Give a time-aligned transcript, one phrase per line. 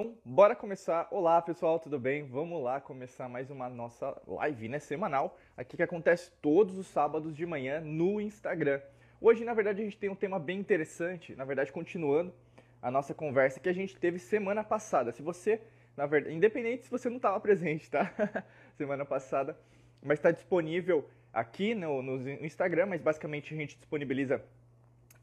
[0.00, 1.06] Então, bora começar.
[1.10, 2.24] Olá, pessoal, tudo bem?
[2.24, 7.36] Vamos lá começar mais uma nossa live, né, semanal, aqui que acontece todos os sábados
[7.36, 8.80] de manhã no Instagram.
[9.20, 12.32] Hoje, na verdade, a gente tem um tema bem interessante, na verdade, continuando
[12.80, 15.12] a nossa conversa que a gente teve semana passada.
[15.12, 15.60] Se você,
[15.94, 18.10] na verdade, independente se você não estava presente, tá?
[18.78, 19.54] semana passada,
[20.02, 24.42] mas está disponível aqui no, no Instagram, mas basicamente a gente disponibiliza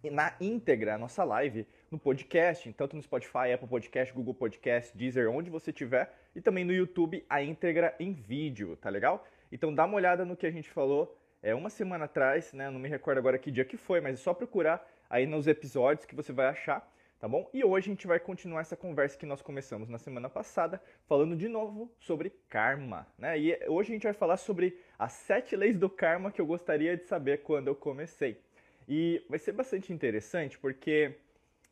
[0.04, 5.30] na íntegra a nossa live no podcast, tanto no Spotify, Apple Podcast, Google Podcast, Deezer,
[5.30, 9.26] onde você tiver, e também no YouTube a íntegra em vídeo, tá legal?
[9.52, 12.70] Então dá uma olhada no que a gente falou é, uma semana atrás, né?
[12.70, 16.06] Não me recordo agora que dia que foi, mas é só procurar aí nos episódios
[16.06, 16.86] que você vai achar,
[17.20, 17.50] tá bom?
[17.54, 21.36] E hoje a gente vai continuar essa conversa que nós começamos na semana passada, falando
[21.36, 23.40] de novo sobre karma, né?
[23.40, 26.98] E hoje a gente vai falar sobre as sete leis do karma que eu gostaria
[26.98, 28.42] de saber quando eu comecei.
[28.88, 31.16] E vai ser bastante interessante porque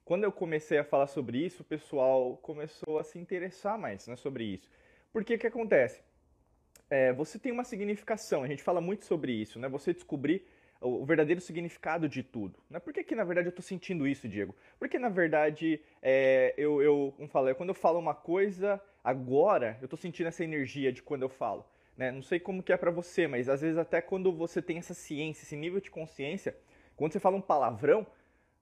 [0.06, 4.16] quando eu comecei a falar sobre isso, o pessoal começou a se interessar mais né,
[4.16, 4.70] sobre isso.
[5.12, 6.02] Porque que acontece?
[6.90, 9.68] É, você tem uma significação, a gente fala muito sobre isso, né?
[9.68, 10.46] Você descobrir
[10.80, 12.60] o verdadeiro significado de tudo.
[12.70, 12.80] Né?
[12.80, 14.56] Por que, que na verdade eu estou sentindo isso, Diego?
[14.78, 19.86] Porque na verdade é, eu, eu, como falo, quando eu falo uma coisa agora, eu
[19.86, 21.66] estou sentindo essa energia de quando eu falo.
[21.98, 22.12] Né?
[22.12, 24.94] Não sei como que é para você, mas às vezes até quando você tem essa
[24.94, 26.56] ciência, esse nível de consciência,
[26.96, 28.06] quando você fala um palavrão,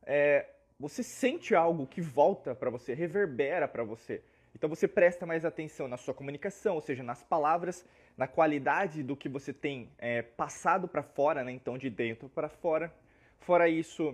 [0.05, 0.45] é,
[0.83, 4.21] você sente algo que volta para você, reverbera para você.
[4.53, 7.85] Então você presta mais atenção na sua comunicação, ou seja, nas palavras,
[8.17, 11.53] na qualidade do que você tem é, passado para fora, né?
[11.53, 12.93] então de dentro para fora.
[13.39, 14.13] Fora isso,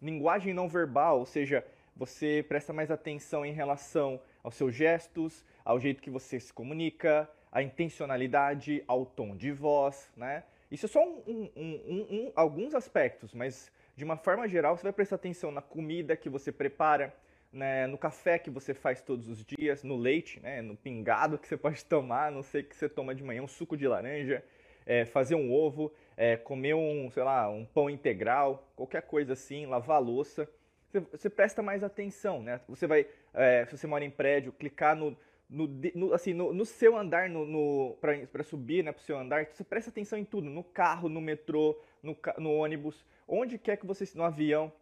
[0.00, 1.62] linguagem não verbal, ou seja,
[1.94, 7.28] você presta mais atenção em relação aos seus gestos, ao jeito que você se comunica,
[7.52, 10.44] à intencionalidade, ao tom de voz, né?
[10.70, 14.92] Isso é só um, um, um, alguns aspectos, mas de uma forma geral, você vai
[14.92, 17.14] prestar atenção na comida que você prepara,
[17.50, 21.48] né, no café que você faz todos os dias, no leite, né, no pingado que
[21.48, 24.44] você pode tomar, não sei o que você toma de manhã, um suco de laranja,
[24.84, 29.64] é, fazer um ovo, é, comer um, sei lá, um pão integral, qualquer coisa assim,
[29.66, 30.48] lavar louça.
[30.88, 32.60] Você, você presta mais atenção, né?
[32.68, 35.16] Você vai, é, se você mora em prédio, clicar no,
[35.48, 39.18] no, no, assim, no, no, seu andar, no, no para subir né, para o seu
[39.18, 43.76] andar, você presta atenção em tudo, no carro, no metrô, no, no ônibus, onde quer
[43.76, 44.72] que você no avião.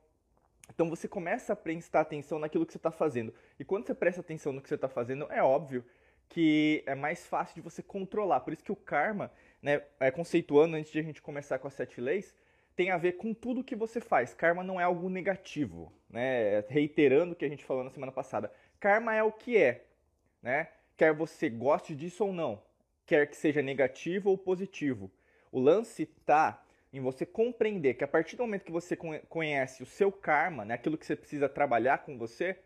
[0.68, 3.34] Então você começa a prestar atenção naquilo que você está fazendo.
[3.58, 5.84] E quando você presta atenção no que você está fazendo, é óbvio
[6.28, 8.40] que é mais fácil de você controlar.
[8.40, 11.74] Por isso que o karma, né, é, conceituando antes de a gente começar com as
[11.74, 12.34] sete leis,
[12.74, 14.34] tem a ver com tudo que você faz.
[14.34, 16.60] Karma não é algo negativo, né?
[16.68, 18.52] Reiterando o que a gente falou na semana passada.
[18.80, 19.84] Karma é o que é,
[20.42, 20.68] né?
[20.96, 22.62] Quer você goste disso ou não,
[23.06, 25.10] quer que seja negativo ou positivo.
[25.52, 26.63] O lance está
[26.94, 28.96] em você compreender que a partir do momento que você
[29.28, 32.56] conhece o seu karma, né, aquilo que você precisa trabalhar com você,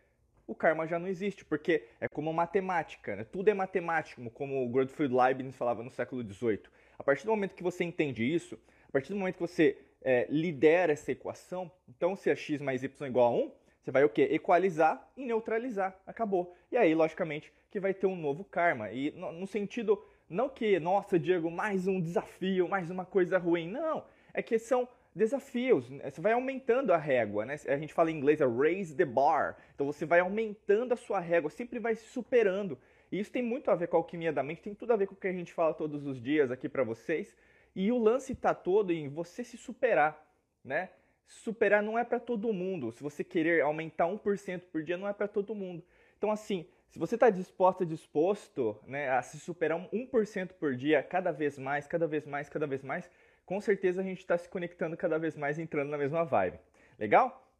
[0.47, 3.25] o karma já não existe, porque é como matemática, né?
[3.25, 6.63] tudo é matemático, como o Gottfried Leibniz falava no século XVIII.
[6.99, 10.27] A partir do momento que você entende isso, a partir do momento que você é,
[10.29, 13.53] lidera essa equação, então se é x mais y igual a 1,
[13.83, 14.29] você vai o quê?
[14.31, 15.99] Equalizar e neutralizar.
[16.07, 16.55] Acabou.
[16.71, 18.91] E aí, logicamente, que vai ter um novo karma.
[18.91, 23.71] E no, no sentido, não que, nossa, Diego, mais um desafio, mais uma coisa ruim.
[23.71, 25.91] Não é que são desafios.
[25.91, 26.11] Né?
[26.11, 27.57] Você vai aumentando a régua, né?
[27.67, 29.57] A gente fala em inglês é raise the bar.
[29.75, 32.79] Então você vai aumentando a sua régua, sempre vai se superando.
[33.11, 35.07] E isso tem muito a ver com a alquimia da mente, tem tudo a ver
[35.07, 37.35] com o que a gente fala todos os dias aqui para vocês.
[37.75, 40.25] E o lance está todo em você se superar,
[40.65, 40.91] né?
[41.27, 42.91] Superar não é para todo mundo.
[42.93, 45.85] Se você querer aumentar 1% por dia, não é para todo mundo.
[46.17, 51.31] Então, assim, se você está disposta, disposto né, a se superar 1% por dia, cada
[51.31, 53.11] vez mais, cada vez mais, cada vez mais,
[53.49, 56.59] com certeza a gente está se conectando cada vez mais, entrando na mesma vibe.
[56.99, 57.51] Legal?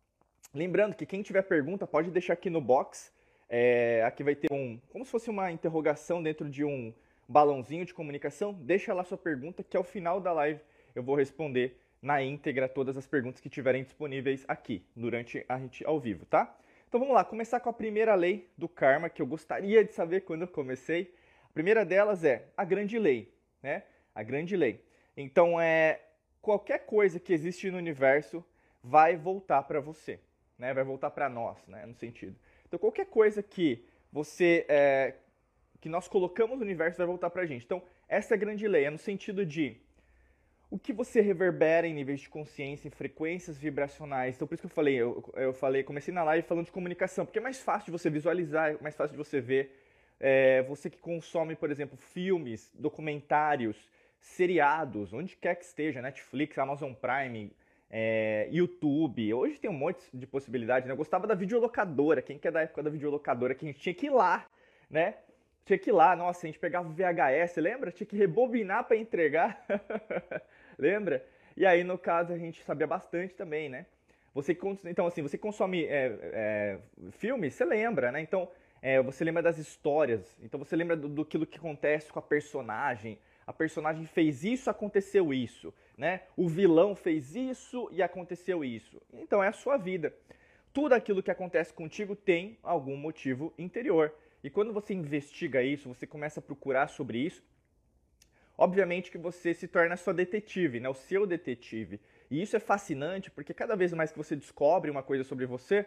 [0.53, 3.11] Lembrando que quem tiver pergunta pode deixar aqui no box.
[3.49, 6.93] É, aqui vai ter um, como se fosse uma interrogação dentro de um
[7.27, 8.53] balãozinho de comunicação.
[8.53, 10.61] Deixa lá sua pergunta que ao final da live
[10.95, 15.87] eu vou responder na íntegra todas as perguntas que tiverem disponíveis aqui durante a gente
[15.87, 16.55] ao vivo, tá?
[16.87, 20.21] Então vamos lá, começar com a primeira lei do karma que eu gostaria de saber
[20.21, 21.15] quando eu comecei.
[21.49, 23.85] A primeira delas é a grande lei, né?
[24.15, 24.87] A grande lei.
[25.21, 26.01] Então, é
[26.41, 28.45] qualquer coisa que existe no universo
[28.81, 30.21] vai voltar para você,
[30.57, 30.73] né?
[30.73, 31.85] Vai voltar para nós, né?
[31.85, 32.37] No sentido.
[32.65, 35.15] Então, qualquer coisa que você é,
[35.81, 37.65] que nós colocamos no universo vai voltar para a gente.
[37.65, 39.77] Então, essa é a grande lei, é no sentido de
[40.71, 44.37] o que você reverbera em níveis de consciência, em frequências vibracionais.
[44.37, 47.27] Então, por isso que eu falei, eu, eu falei, comecei na live falando de comunicação,
[47.27, 49.77] porque é mais fácil de você visualizar, é mais fácil de você ver.
[50.21, 53.89] É, você que consome, por exemplo, filmes, documentários,
[54.21, 57.53] seriados, onde quer que esteja, Netflix, Amazon Prime,
[57.91, 59.33] é, YouTube.
[59.35, 60.93] Hoje tem um monte de possibilidades, né?
[60.93, 62.21] Eu gostava da videolocadora.
[62.21, 63.55] Quem que é da época da videolocadora?
[63.55, 64.47] Que a gente tinha que ir lá
[64.91, 65.15] né?
[65.65, 67.93] Tinha que ir lá, nossa, a gente pegava VHS, lembra?
[67.93, 69.65] Tinha que rebobinar para entregar.
[70.79, 71.25] lembra?
[71.57, 73.85] E aí, no caso, a gente sabia bastante também, né?
[74.35, 76.79] Você, então, assim, você consome é, é,
[77.13, 78.21] filmes, você lembra, né?
[78.21, 78.49] Então,
[78.81, 80.39] é, você lembra das histórias.
[80.43, 83.19] Então, você lembra do, do que acontece com a personagem.
[83.49, 86.25] A personagem fez isso, aconteceu isso, né?
[86.37, 89.01] O vilão fez isso e aconteceu isso.
[89.11, 90.15] Então, é a sua vida.
[90.71, 94.15] Tudo aquilo que acontece contigo tem algum motivo interior.
[94.45, 97.43] E quando você investiga isso, você começa a procurar sobre isso,
[98.59, 100.91] obviamente que você se torna sua detetive, né?
[100.91, 102.03] o seu detetive.
[102.31, 105.87] E isso é fascinante porque cada vez mais que você descobre uma coisa sobre você,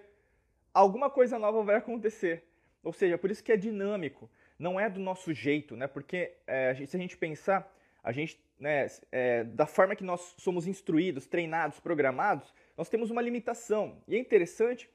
[0.73, 2.43] alguma coisa nova vai acontecer.
[2.83, 4.27] Ou seja, por isso que é dinâmico,
[4.61, 5.87] não é do nosso jeito, né?
[5.87, 7.69] Porque é, se a gente pensar,
[8.03, 13.21] a gente, né, é, da forma que nós somos instruídos, treinados, programados, nós temos uma
[13.21, 13.97] limitação.
[14.07, 14.87] E é interessante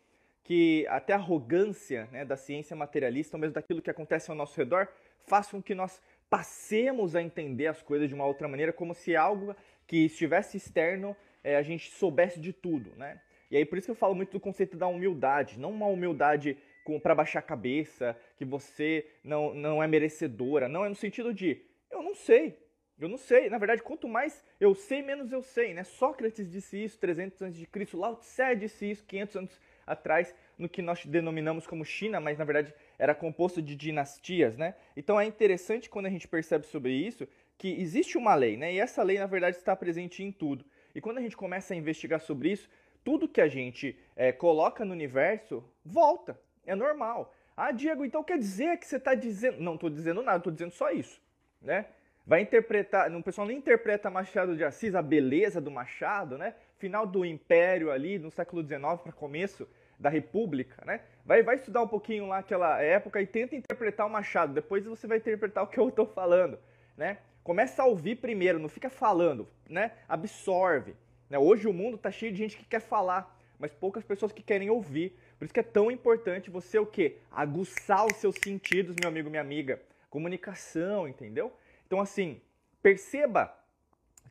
[0.45, 4.57] que até a arrogância né, da ciência materialista, ou mesmo daquilo que acontece ao nosso
[4.57, 4.87] redor,
[5.27, 9.17] faça com que nós passemos a entender as coisas de uma outra maneira, como se
[9.17, 9.55] algo
[9.87, 13.21] que estivesse externo é, a gente soubesse de tudo, né?
[13.51, 16.57] E aí por isso que eu falo muito do conceito da humildade, não uma humildade
[17.03, 21.61] para baixar a cabeça, que você não, não é merecedora, não, é no sentido de
[21.91, 22.59] eu não sei,
[22.99, 23.51] eu não sei.
[23.51, 25.85] Na verdade, quanto mais eu sei, menos eu sei, né?
[25.85, 30.69] Sócrates disse isso 300 anos de Cristo, Lao Tse disse isso 500 anos atrás no
[30.69, 34.75] que nós denominamos como China, mas na verdade era composto de dinastias, né?
[34.97, 37.29] Então é interessante quando a gente percebe sobre isso
[37.59, 38.73] que existe uma lei, né?
[38.73, 40.65] E essa lei na verdade está presente em tudo.
[40.95, 42.69] E quando a gente começa a investigar sobre isso,
[43.05, 47.33] tudo que a gente é, coloca no universo volta, é normal.
[47.57, 49.61] Ah, Diego, então quer dizer que você está dizendo?
[49.61, 51.21] Não estou dizendo nada, estou dizendo só isso,
[51.61, 51.87] né?
[52.27, 56.55] Vai interpretar, o pessoal nem interpreta Machado de Assis, a beleza do Machado, né?
[56.77, 59.67] Final do Império ali, no século XIX para começo
[59.99, 61.01] da República, né?
[61.25, 64.53] Vai, vai estudar um pouquinho lá aquela época e tenta interpretar o Machado.
[64.53, 66.59] Depois você vai interpretar o que eu estou falando,
[66.97, 67.19] né?
[67.43, 69.93] Começa a ouvir primeiro, não fica falando, né?
[70.09, 70.97] Absorve.
[71.31, 71.39] Né?
[71.39, 74.69] Hoje o mundo está cheio de gente que quer falar, mas poucas pessoas que querem
[74.69, 75.17] ouvir.
[75.39, 77.19] Por isso que é tão importante você o quê?
[77.31, 79.81] Aguçar os seus sentidos, meu amigo, minha amiga.
[80.09, 81.53] Comunicação, entendeu?
[81.87, 82.41] Então assim,
[82.83, 83.55] perceba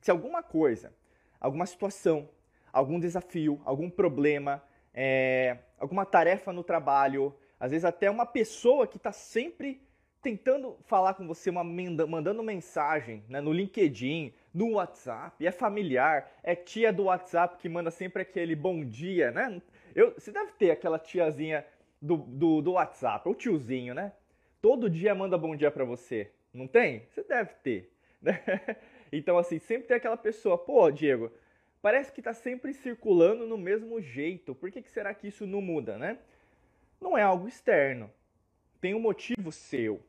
[0.01, 0.93] se alguma coisa,
[1.39, 2.29] alguma situação,
[2.71, 4.63] algum desafio, algum problema,
[4.93, 9.81] é, alguma tarefa no trabalho, às vezes até uma pessoa que está sempre
[10.21, 16.55] tentando falar com você, uma, mandando mensagem né, no LinkedIn, no WhatsApp, é familiar, é
[16.55, 19.61] tia do WhatsApp que manda sempre aquele bom dia, né?
[19.95, 21.65] Eu, você deve ter aquela tiazinha
[22.01, 24.11] do, do, do WhatsApp, ou tiozinho, né?
[24.61, 27.07] Todo dia manda bom dia para você, não tem?
[27.09, 28.43] Você deve ter, né?
[29.11, 31.31] Então, assim, sempre tem aquela pessoa, pô, Diego,
[31.81, 34.53] parece que está sempre circulando no mesmo jeito.
[34.53, 36.17] Por que, que será que isso não muda, né?
[36.99, 38.11] Não é algo externo.
[38.81, 40.01] Tem um motivo seu.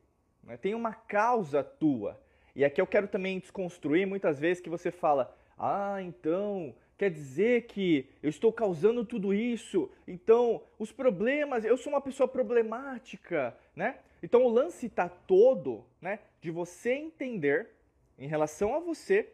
[0.43, 0.57] Né?
[0.57, 2.19] Tem uma causa tua.
[2.55, 7.67] E aqui eu quero também desconstruir muitas vezes que você fala: ah, então quer dizer
[7.67, 13.97] que eu estou causando tudo isso, então os problemas, eu sou uma pessoa problemática, né?
[14.21, 17.69] Então o lance está todo, né, de você entender
[18.17, 19.29] em relação a você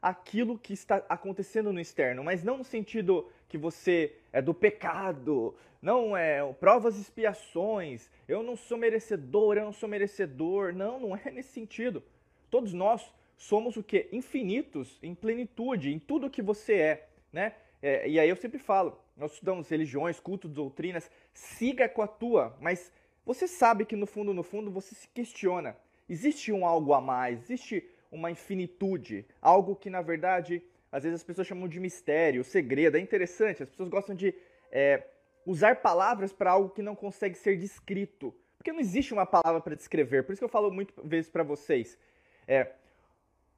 [0.00, 5.54] aquilo que está acontecendo no externo, mas não no sentido que você é do pecado,
[5.82, 10.72] não é provas expiações, eu não sou merecedor, eu não sou merecedor.
[10.72, 12.02] Não, não é nesse sentido.
[12.50, 14.08] Todos nós somos o que?
[14.12, 17.54] Infinitos, em plenitude, em tudo que você é, né?
[17.82, 22.56] É, e aí eu sempre falo, nós estudamos religiões, cultos, doutrinas, siga com a tua,
[22.60, 22.92] mas
[23.26, 25.76] você sabe que no fundo, no fundo, você se questiona.
[26.08, 31.24] Existe um algo a mais, existe uma infinitude, algo que na verdade às vezes as
[31.24, 32.96] pessoas chamam de mistério, segredo.
[32.96, 34.32] É interessante, as pessoas gostam de
[34.70, 35.02] é,
[35.44, 39.74] usar palavras para algo que não consegue ser descrito, porque não existe uma palavra para
[39.74, 40.22] descrever.
[40.22, 41.98] Por isso que eu falo muito vezes para vocês,
[42.46, 42.72] é,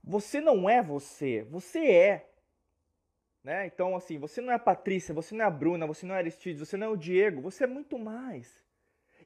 [0.06, 2.30] você não é você, você é.
[3.42, 3.66] Né?
[3.66, 6.18] Então, assim, você não é a Patrícia, você não é a Bruna, você não é
[6.18, 8.62] Aristides, você não é o Diego, você é muito mais.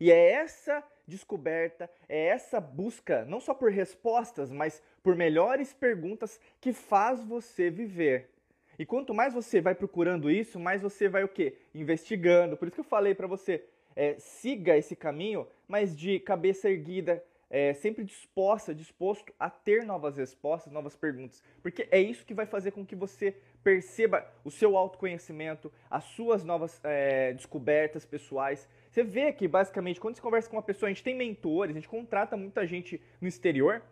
[0.00, 6.40] E é essa descoberta, é essa busca, não só por respostas, mas por melhores perguntas
[6.60, 8.30] que faz você viver.
[8.78, 11.56] E quanto mais você vai procurando isso, mais você vai o quê?
[11.74, 12.56] Investigando.
[12.56, 13.64] Por isso que eu falei para você,
[13.96, 20.16] é, siga esse caminho, mas de cabeça erguida, é, sempre disposta, disposto a ter novas
[20.16, 21.42] respostas, novas perguntas.
[21.62, 26.44] Porque é isso que vai fazer com que você perceba o seu autoconhecimento, as suas
[26.44, 30.92] novas é, descobertas pessoais você vê que, basicamente, quando você conversa com uma pessoa, a
[30.92, 33.82] gente tem mentores, a gente contrata muita gente no exterior.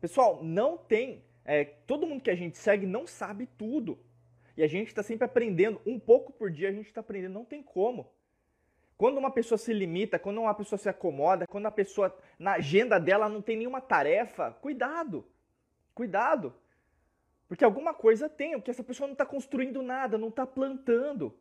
[0.00, 1.22] Pessoal, não tem.
[1.44, 3.96] É, todo mundo que a gente segue não sabe tudo.
[4.56, 7.44] E a gente está sempre aprendendo, um pouco por dia a gente está aprendendo, não
[7.44, 8.10] tem como.
[8.96, 12.98] Quando uma pessoa se limita, quando uma pessoa se acomoda, quando a pessoa na agenda
[12.98, 15.24] dela não tem nenhuma tarefa, cuidado.
[15.94, 16.54] Cuidado.
[17.46, 21.34] Porque alguma coisa tem, porque essa pessoa não está construindo nada, não está plantando.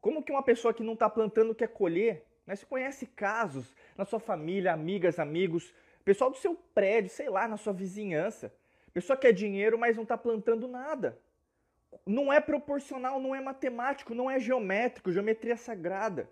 [0.00, 2.26] Como que uma pessoa que não está plantando quer colher?
[2.46, 2.54] Né?
[2.54, 7.56] Você conhece casos na sua família, amigas, amigos, pessoal do seu prédio, sei lá, na
[7.56, 8.54] sua vizinhança.
[8.92, 11.18] Pessoa quer dinheiro, mas não está plantando nada.
[12.06, 16.28] Não é proporcional, não é matemático, não é geométrico, geometria sagrada.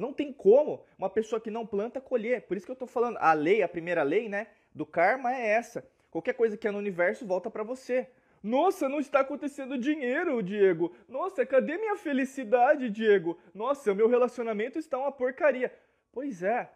[0.00, 2.42] Não tem como uma pessoa que não planta colher.
[2.46, 5.48] Por isso que eu estou falando, a lei, a primeira lei né, do karma é
[5.48, 5.86] essa.
[6.10, 8.08] Qualquer coisa que é no universo volta para você.
[8.42, 10.96] Nossa, não está acontecendo dinheiro, Diego.
[11.06, 13.38] Nossa, cadê minha felicidade, Diego?
[13.54, 15.70] Nossa, o meu relacionamento está uma porcaria.
[16.10, 16.70] Pois é.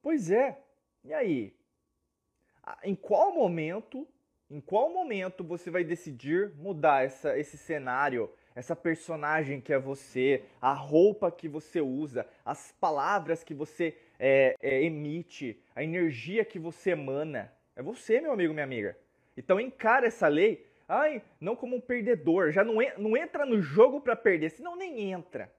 [0.00, 0.62] Pois é.
[1.02, 1.56] E aí?
[2.84, 4.06] Em qual momento,
[4.48, 10.42] em qual momento você vai decidir mudar essa, esse cenário, essa personagem que é você,
[10.62, 16.58] a roupa que você usa, as palavras que você é, é, emite, a energia que
[16.58, 17.52] você emana?
[17.76, 18.96] É você, meu amigo, minha amiga.
[19.36, 24.00] Então encara essa lei, ai, não como um perdedor, já não, não entra no jogo
[24.00, 25.52] para perder, senão nem entra.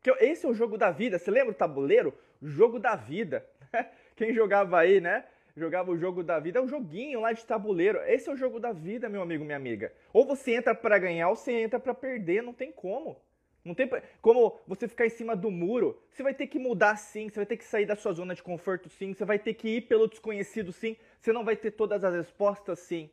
[0.00, 2.16] Porque esse é o jogo da vida, você lembra o tabuleiro?
[2.40, 3.44] Jogo da vida.
[4.14, 5.24] Quem jogava aí, né?
[5.56, 8.00] Jogava o jogo da vida, é um joguinho lá de tabuleiro.
[8.06, 9.92] Esse é o jogo da vida, meu amigo, minha amiga.
[10.12, 13.16] Ou você entra para ganhar ou você entra para perder, não tem como.
[13.64, 13.88] Não tem
[14.20, 16.02] como você ficar em cima do muro.
[16.10, 18.42] Você vai ter que mudar sim, você vai ter que sair da sua zona de
[18.42, 22.02] conforto sim, você vai ter que ir pelo desconhecido sim, você não vai ter todas
[22.02, 23.08] as respostas sim.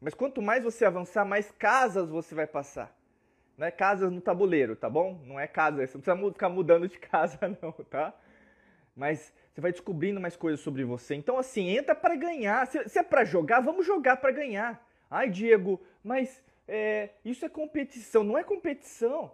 [0.00, 2.96] Mas quanto mais você avançar, mais casas você vai passar.
[3.58, 5.20] Não é casas no tabuleiro, tá bom?
[5.26, 8.14] Não é casa, você não precisa ficar mudando de casa não, tá?
[9.00, 11.14] Mas você vai descobrindo mais coisas sobre você.
[11.14, 12.66] Então assim, entra para ganhar.
[12.66, 14.86] Se, é para jogar, vamos jogar para ganhar.
[15.10, 18.22] Ai, Diego, mas é, isso é competição.
[18.22, 19.32] Não é competição.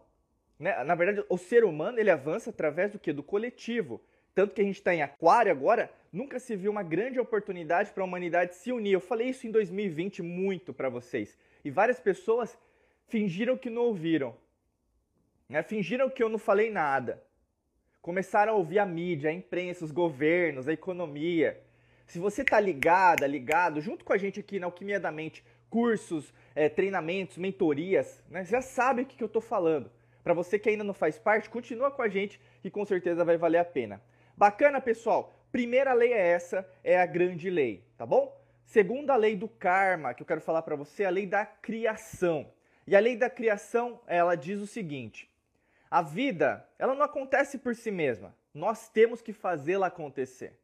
[0.56, 0.84] Né?
[0.84, 3.12] Na verdade, o ser humano ele avança através do que?
[3.12, 4.00] Do coletivo.
[4.36, 8.04] Tanto que a gente está em aquário agora, nunca se viu uma grande oportunidade para
[8.04, 8.92] a humanidade se unir.
[8.92, 11.36] Eu falei isso em 2020 muito para vocês.
[11.64, 12.56] E várias pessoas
[13.08, 14.36] fingiram que não ouviram.
[15.48, 15.60] Né?
[15.64, 17.20] Fingiram que eu não falei nada.
[18.06, 21.60] Começaram a ouvir a mídia, a imprensa, os governos, a economia.
[22.06, 26.32] Se você está ligada, ligado, junto com a gente aqui na Alquimia da Mente, cursos,
[26.54, 28.44] é, treinamentos, mentorias, né?
[28.44, 29.90] já sabe o que, que eu estou falando.
[30.22, 33.36] Para você que ainda não faz parte, continua com a gente que com certeza vai
[33.36, 34.00] valer a pena.
[34.36, 35.34] Bacana, pessoal?
[35.50, 38.40] Primeira lei é essa, é a grande lei, tá bom?
[38.64, 42.52] Segunda lei do karma, que eu quero falar para você, é a lei da criação.
[42.86, 45.28] E a lei da criação, ela diz o seguinte:
[45.90, 48.34] a vida, ela não acontece por si mesma.
[48.52, 50.58] Nós temos que fazê-la acontecer.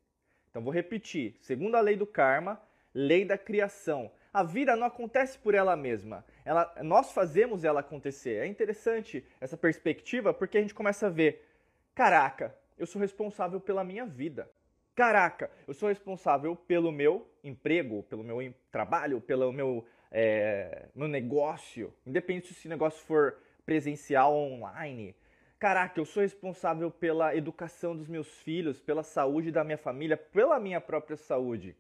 [0.51, 1.37] Então vou repetir.
[1.41, 2.61] Segunda lei do karma,
[2.95, 4.11] lei da criação.
[4.33, 6.25] A vida não acontece por ela mesma.
[6.45, 8.43] Ela, nós fazemos ela acontecer.
[8.43, 11.47] É interessante essa perspectiva porque a gente começa a ver:
[11.95, 14.51] caraca, eu sou responsável pela minha vida.
[14.95, 21.93] Caraca, eu sou responsável pelo meu emprego, pelo meu trabalho, pelo meu, é, meu negócio,
[22.07, 25.15] independente se esse negócio for presencial online.
[25.59, 30.59] Caraca, eu sou responsável pela educação dos meus filhos, pela saúde da minha família, pela
[30.59, 31.77] minha própria saúde.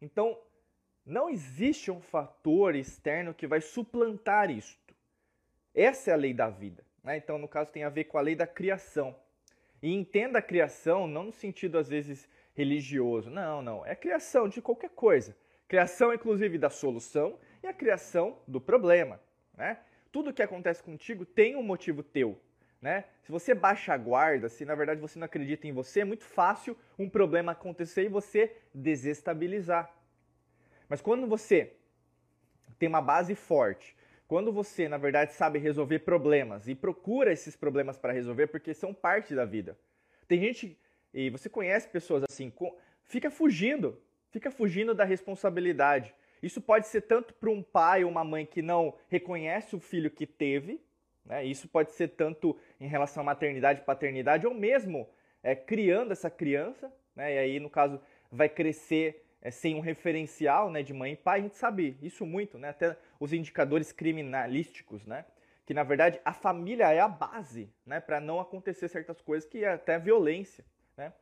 [0.00, 0.38] Então,
[1.04, 4.94] não existe um fator externo que vai suplantar isto.
[5.74, 6.82] Essa é a lei da vida.
[7.04, 7.18] Né?
[7.18, 9.14] Então, no caso, tem a ver com a lei da criação.
[9.82, 13.30] E entenda a criação não no sentido, às vezes, religioso.
[13.30, 13.86] Não, não.
[13.86, 15.36] É criação de qualquer coisa.
[15.68, 19.20] Criação, inclusive, da solução e a criação do problema.
[19.54, 19.78] Né?
[20.16, 22.40] Tudo que acontece contigo tem um motivo teu.
[22.80, 23.04] Né?
[23.22, 26.24] Se você baixa a guarda, se na verdade você não acredita em você, é muito
[26.24, 29.94] fácil um problema acontecer e você desestabilizar.
[30.88, 31.74] Mas quando você
[32.78, 33.94] tem uma base forte,
[34.26, 38.94] quando você, na verdade, sabe resolver problemas e procura esses problemas para resolver porque são
[38.94, 39.76] parte da vida.
[40.26, 40.80] Tem gente,
[41.12, 42.50] e você conhece pessoas assim,
[43.04, 46.14] fica fugindo, fica fugindo da responsabilidade.
[46.42, 50.10] Isso pode ser tanto para um pai ou uma mãe que não reconhece o filho
[50.10, 50.80] que teve,
[51.24, 51.44] né?
[51.44, 55.08] isso pode ser tanto em relação à maternidade e paternidade, ou mesmo
[55.42, 57.34] é, criando essa criança, né?
[57.34, 58.00] e aí, no caso,
[58.30, 62.24] vai crescer é, sem um referencial né, de mãe e pai, a gente sabe isso
[62.26, 62.70] muito, né?
[62.70, 65.24] até os indicadores criminalísticos, né?
[65.66, 69.64] que na verdade a família é a base né, para não acontecer certas coisas, que
[69.64, 70.64] é até violência.
[70.96, 71.12] Né?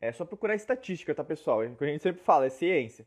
[0.00, 1.62] É só procurar estatística, tá pessoal?
[1.62, 3.06] É o que a gente sempre fala, é ciência.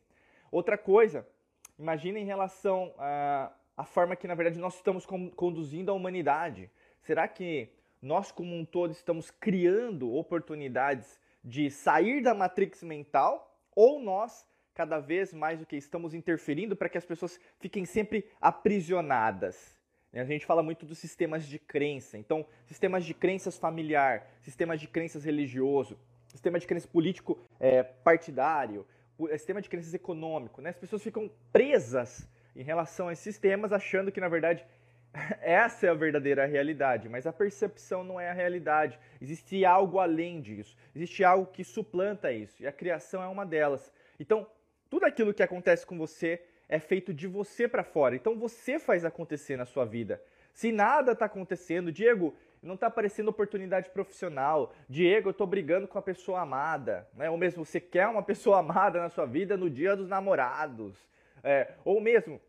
[0.49, 1.27] Outra coisa,
[1.77, 5.05] imagina em relação à, à forma que na verdade nós estamos
[5.35, 6.69] conduzindo a humanidade.
[7.01, 7.69] Será que
[8.01, 14.99] nós como um todo estamos criando oportunidades de sair da matrix mental ou nós cada
[14.99, 19.75] vez mais o que estamos interferindo para que as pessoas fiquem sempre aprisionadas.
[20.13, 22.17] A gente fala muito dos sistemas de crença.
[22.17, 28.85] Então, sistemas de crenças familiar, sistemas de crenças religioso, sistema de crença político é, partidário,
[29.31, 30.61] sistema de crenças econômico.
[30.61, 30.69] Né?
[30.69, 34.65] As pessoas ficam presas em relação a esses sistemas, achando que, na verdade,
[35.41, 38.99] essa é a verdadeira realidade, mas a percepção não é a realidade.
[39.21, 43.91] Existe algo além disso, existe algo que suplanta isso, e a criação é uma delas.
[44.19, 44.47] Então,
[44.89, 48.15] tudo aquilo que acontece com você é feito de você para fora.
[48.15, 50.21] Então você faz acontecer na sua vida.
[50.53, 52.35] Se nada está acontecendo, Diego,
[52.67, 54.73] não está aparecendo oportunidade profissional.
[54.87, 57.07] Diego, eu estou brigando com a pessoa amada.
[57.13, 57.29] Né?
[57.29, 60.95] Ou mesmo você quer uma pessoa amada na sua vida no dia dos namorados.
[61.43, 62.41] É, ou mesmo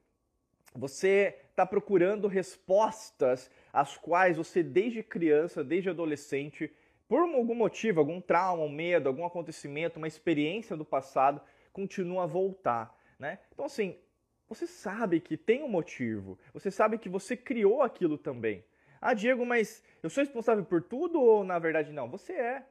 [0.74, 6.72] você está procurando respostas às quais você, desde criança, desde adolescente,
[7.08, 11.40] por algum motivo, algum trauma, um medo, algum acontecimento, uma experiência do passado,
[11.72, 12.94] continua a voltar.
[13.18, 13.38] Né?
[13.52, 13.96] Então, assim,
[14.48, 16.38] você sabe que tem um motivo.
[16.52, 18.64] Você sabe que você criou aquilo também.
[19.00, 22.08] Ah, Diego, mas eu sou responsável por tudo ou na verdade não?
[22.10, 22.62] Você é.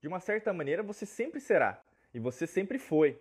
[0.00, 1.80] De uma certa maneira, você sempre será.
[2.12, 3.20] E você sempre foi.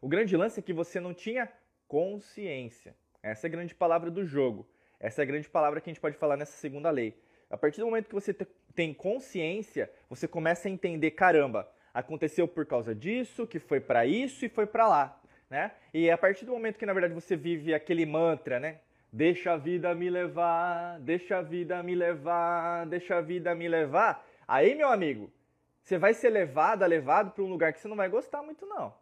[0.00, 1.50] O grande lance é que você não tinha
[1.86, 2.94] consciência.
[3.22, 4.66] Essa é a grande palavra do jogo.
[4.98, 7.18] Essa é a grande palavra que a gente pode falar nessa segunda lei.
[7.50, 8.34] A partir do momento que você
[8.74, 14.44] tem consciência, você começa a entender, caramba, aconteceu por causa disso, que foi para isso
[14.44, 15.20] e foi para lá
[15.54, 15.70] né?
[15.92, 18.80] E a partir do momento que na verdade você vive aquele mantra, né?
[19.14, 24.26] Deixa a vida me levar, deixa a vida me levar, deixa a vida me levar.
[24.46, 25.32] Aí, meu amigo,
[25.80, 28.92] você vai ser levado, levado para um lugar que você não vai gostar muito não.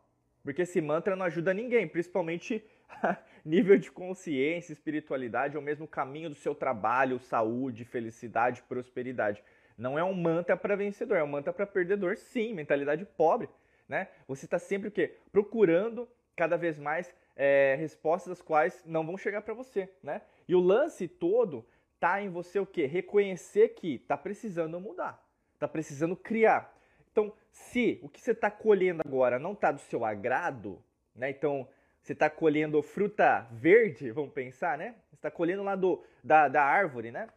[0.45, 2.63] Porque esse mantra não ajuda ninguém, principalmente
[3.43, 9.43] nível de consciência, espiritualidade, ou mesmo caminho do seu trabalho, saúde, felicidade, prosperidade.
[9.79, 13.49] Não é um mantra para vencedor, é um mantra para perdedor, sim, mentalidade pobre,
[13.89, 14.09] né?
[14.29, 15.17] Você está sempre o quê?
[15.33, 20.23] Procurando cada vez mais é, respostas as quais não vão chegar para você, né?
[20.47, 21.65] E o lance todo
[21.99, 22.87] tá em você o quê?
[22.87, 25.25] Reconhecer que tá precisando mudar,
[25.59, 26.77] tá precisando criar.
[27.11, 30.83] Então, se o que você está colhendo agora não tá do seu agrado,
[31.15, 31.31] né?
[31.31, 31.69] Então,
[32.03, 34.97] você está colhendo fruta verde, vamos pensar, né?
[35.09, 37.29] Você está colhendo lá do, da, da árvore, né?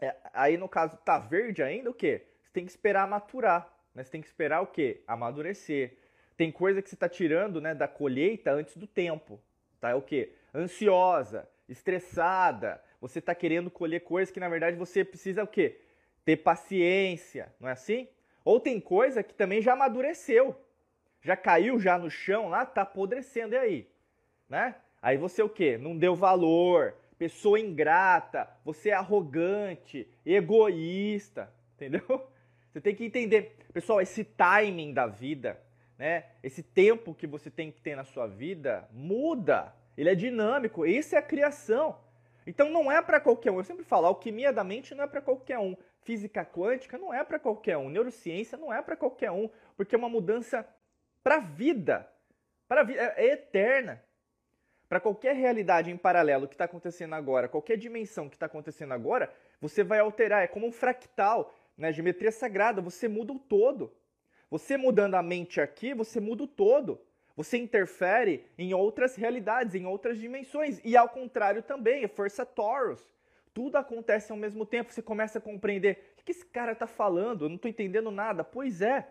[0.00, 2.26] É, aí, no caso, tá verde ainda, o quê?
[2.42, 4.02] Você tem que esperar maturar, né?
[4.02, 5.02] Você tem que esperar o quê?
[5.06, 5.96] Amadurecer
[6.38, 9.40] tem coisa que você está tirando né, da colheita antes do tempo.
[9.80, 9.90] Tá?
[9.90, 10.32] É o quê?
[10.54, 12.80] Ansiosa, estressada.
[13.00, 15.80] Você está querendo colher coisas que na verdade você precisa o quê?
[16.24, 18.08] Ter paciência, não é assim?
[18.44, 20.56] Ou tem coisa que também já amadureceu.
[21.20, 23.88] Já caiu já no chão lá, tá apodrecendo, e aí?
[24.48, 24.76] Né?
[25.02, 25.76] Aí você o quê?
[25.76, 32.02] Não deu valor, pessoa ingrata, você é arrogante, egoísta, entendeu?
[32.70, 33.56] Você tem que entender.
[33.72, 35.58] Pessoal, esse timing da vida,
[35.98, 36.26] né?
[36.42, 39.74] Esse tempo que você tem que ter na sua vida muda.
[39.96, 40.86] Ele é dinâmico.
[40.86, 41.98] Isso é a criação.
[42.46, 43.58] Então não é para qualquer um.
[43.58, 45.76] Eu sempre falo, alquimia da mente não é para qualquer um.
[46.02, 47.90] Física quântica não é para qualquer um.
[47.90, 50.66] Neurociência não é para qualquer um, porque é uma mudança
[51.22, 52.08] para a vida.
[52.68, 54.02] Para vida é, é eterna.
[54.88, 59.30] Para qualquer realidade em paralelo que está acontecendo agora, qualquer dimensão que está acontecendo agora,
[59.60, 60.42] você vai alterar.
[60.42, 61.92] É como um fractal né?
[61.92, 62.80] geometria sagrada.
[62.80, 63.92] Você muda o todo.
[64.50, 67.00] Você mudando a mente aqui, você muda o todo.
[67.36, 70.80] Você interfere em outras realidades, em outras dimensões.
[70.84, 73.00] E ao contrário também, é força Taurus.
[73.54, 74.92] Tudo acontece ao mesmo tempo.
[74.92, 78.42] Você começa a compreender o que esse cara está falando, eu não estou entendendo nada.
[78.42, 79.08] Pois é,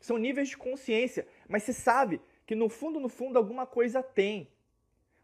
[0.00, 1.26] são níveis de consciência.
[1.48, 4.48] Mas você sabe que no fundo, no fundo, alguma coisa tem.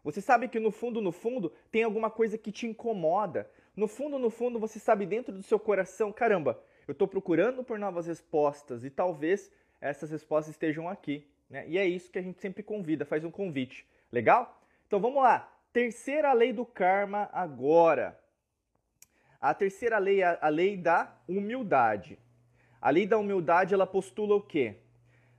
[0.03, 3.49] Você sabe que no fundo, no fundo, tem alguma coisa que te incomoda.
[3.75, 7.79] No fundo, no fundo, você sabe dentro do seu coração, caramba, eu estou procurando por
[7.79, 11.27] novas respostas e talvez essas respostas estejam aqui.
[11.49, 11.67] Né?
[11.67, 13.85] E é isso que a gente sempre convida, faz um convite.
[14.11, 14.61] Legal?
[14.87, 15.51] Então vamos lá.
[15.73, 18.19] Terceira lei do karma agora.
[19.41, 22.17] A terceira lei é a lei da humildade.
[22.81, 24.77] A lei da humildade ela postula o quê?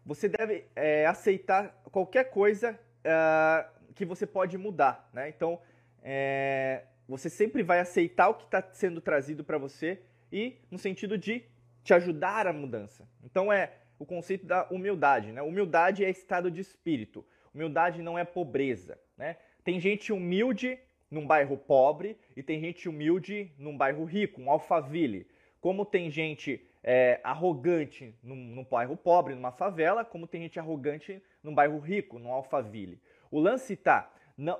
[0.05, 5.29] Você deve é, aceitar qualquer coisa uh, que você pode mudar, né?
[5.29, 5.61] Então,
[6.03, 10.01] é, você sempre vai aceitar o que está sendo trazido para você
[10.37, 11.43] e no sentido de
[11.83, 13.09] te ajudar a mudança.
[13.25, 15.41] Então é o conceito da humildade, né?
[15.41, 17.25] Humildade é estado de espírito.
[17.55, 19.39] Humildade não é pobreza, né?
[19.65, 20.79] Tem gente humilde
[21.11, 25.27] num bairro pobre e tem gente humilde num bairro rico, um alfaville.
[25.59, 31.23] Como tem gente é, arrogante num, num, bairro pobre, numa favela, como tem gente arrogante
[31.43, 33.01] num bairro rico, num alfaville.
[33.31, 34.13] O lance está,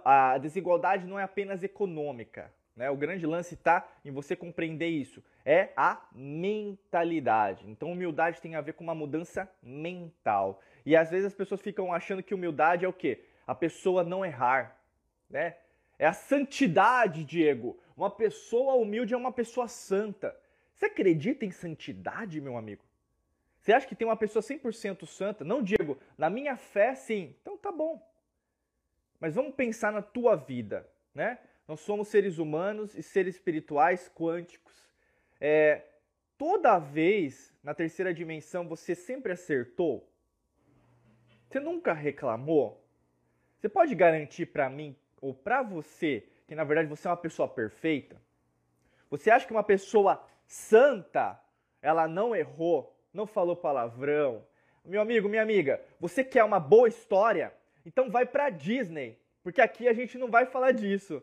[0.05, 2.91] a desigualdade não é apenas econômica, né?
[2.91, 5.23] O grande lance está em você compreender isso.
[5.49, 7.71] É a mentalidade.
[7.71, 10.61] Então, humildade tem a ver com uma mudança mental.
[10.85, 13.23] E às vezes as pessoas ficam achando que humildade é o quê?
[13.47, 14.77] A pessoa não errar.
[15.31, 15.55] Né?
[16.01, 17.79] É a santidade, Diego.
[17.97, 20.37] Uma pessoa humilde é uma pessoa santa.
[20.75, 22.85] Você acredita em santidade, meu amigo?
[23.61, 25.45] Você acha que tem uma pessoa 100% santa?
[25.45, 27.35] Não, Diego, na minha fé, sim.
[27.41, 28.05] Então tá bom.
[29.21, 31.39] Mas vamos pensar na tua vida, né?
[31.67, 34.75] Nós somos seres humanos e seres espirituais quânticos.
[35.41, 35.83] É,
[36.39, 40.09] toda vez na terceira dimensão você sempre acertou?
[41.49, 42.85] Você nunca reclamou?
[43.59, 47.49] Você pode garantir para mim ou para você que na verdade você é uma pessoa
[47.49, 48.21] perfeita?
[49.11, 51.41] Você acha que uma pessoa santa,
[51.81, 54.45] ela não errou, não falou palavrão?
[54.85, 57.53] Meu amigo, minha amiga, você quer uma boa história?
[57.85, 61.23] Então vai para Disney, porque aqui a gente não vai falar disso.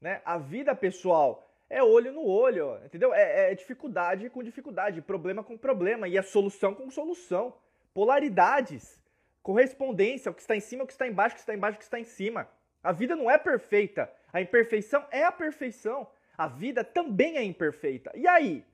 [0.00, 0.20] Né?
[0.24, 3.12] A vida pessoal é olho no olho, entendeu?
[3.12, 7.54] É, é dificuldade com dificuldade, problema com problema e a solução com solução.
[7.92, 9.00] Polaridades,
[9.42, 11.78] correspondência, o que está em cima, o que está embaixo, o que está embaixo, o
[11.78, 12.48] que está em cima.
[12.82, 14.10] A vida não é perfeita.
[14.32, 16.06] A imperfeição é a perfeição.
[16.36, 18.12] A vida também é imperfeita.
[18.14, 18.64] E aí?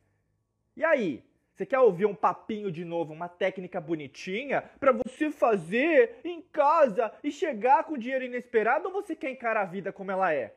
[0.77, 1.25] E aí?
[1.55, 7.13] Você quer ouvir um papinho de novo, uma técnica bonitinha para você fazer em casa
[7.23, 10.55] e chegar com dinheiro inesperado ou você quer encarar a vida como ela é?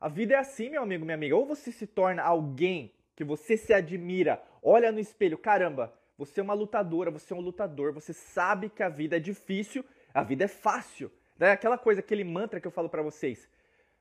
[0.00, 1.36] A vida é assim, meu amigo, minha amiga.
[1.36, 6.42] Ou você se torna alguém que você se admira, olha no espelho, caramba, você é
[6.42, 9.84] uma lutadora, você é um lutador, você sabe que a vida é difícil,
[10.14, 11.12] a vida é fácil.
[11.38, 13.48] É aquela coisa, aquele mantra que eu falo para vocês.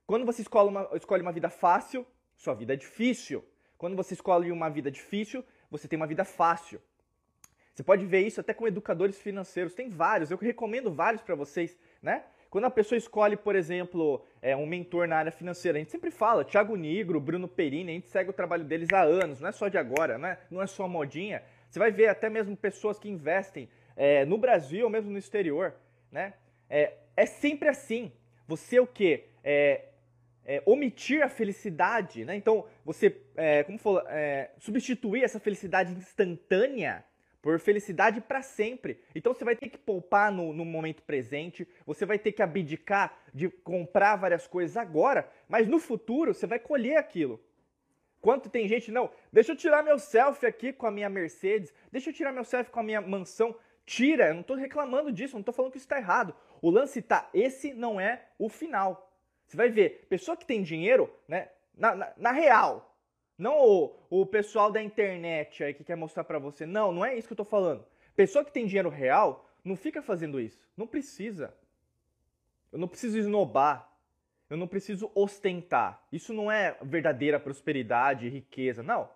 [0.08, 3.44] Quando você escolhe uma, escolhe uma vida fácil, sua vida é difícil.
[3.78, 6.82] Quando você escolhe uma vida difícil, você tem uma vida fácil.
[7.74, 9.74] Você pode ver isso até com educadores financeiros.
[9.74, 12.26] Tem vários, eu recomendo vários para vocês, né?
[12.50, 16.10] Quando a pessoa escolhe, por exemplo, é, um mentor na área financeira, a gente sempre
[16.10, 19.52] fala, Thiago Nigro, Bruno Perini, a gente segue o trabalho deles há anos, não é
[19.52, 20.40] só de agora, né?
[20.50, 21.44] não é só modinha.
[21.70, 25.76] Você vai ver até mesmo pessoas que investem é, no Brasil ou mesmo no exterior,
[26.12, 26.34] né?
[26.68, 28.12] É, é sempre assim.
[28.48, 29.26] Você o quê?
[29.44, 29.86] É,
[30.46, 32.36] é, omitir a felicidade, né?
[32.36, 37.06] Então, você, é, como falou, é, substituir essa felicidade instantânea
[37.42, 39.00] por felicidade para sempre.
[39.16, 43.18] Então, você vai ter que poupar no, no momento presente, você vai ter que abdicar
[43.34, 47.40] de comprar várias coisas agora, mas no futuro você vai colher aquilo.
[48.22, 52.10] Quanto tem gente, não, deixa eu tirar meu selfie aqui com a minha Mercedes, deixa
[52.10, 53.56] eu tirar meu selfie com a minha mansão.
[53.86, 56.36] Tira, eu não estou reclamando disso, não estou falando que isso está errado.
[56.62, 59.10] O lance tá, esse não é o final.
[59.48, 62.89] Você vai ver, pessoa que tem dinheiro, né, na, na, na real,
[63.40, 67.18] não o, o pessoal da internet aí que quer mostrar para você, não, não é
[67.18, 67.86] isso que eu estou falando.
[68.14, 71.56] Pessoa que tem dinheiro real, não fica fazendo isso, não precisa.
[72.70, 73.90] Eu não preciso esnobar,
[74.50, 76.06] eu não preciso ostentar.
[76.12, 79.10] Isso não é verdadeira prosperidade riqueza, não.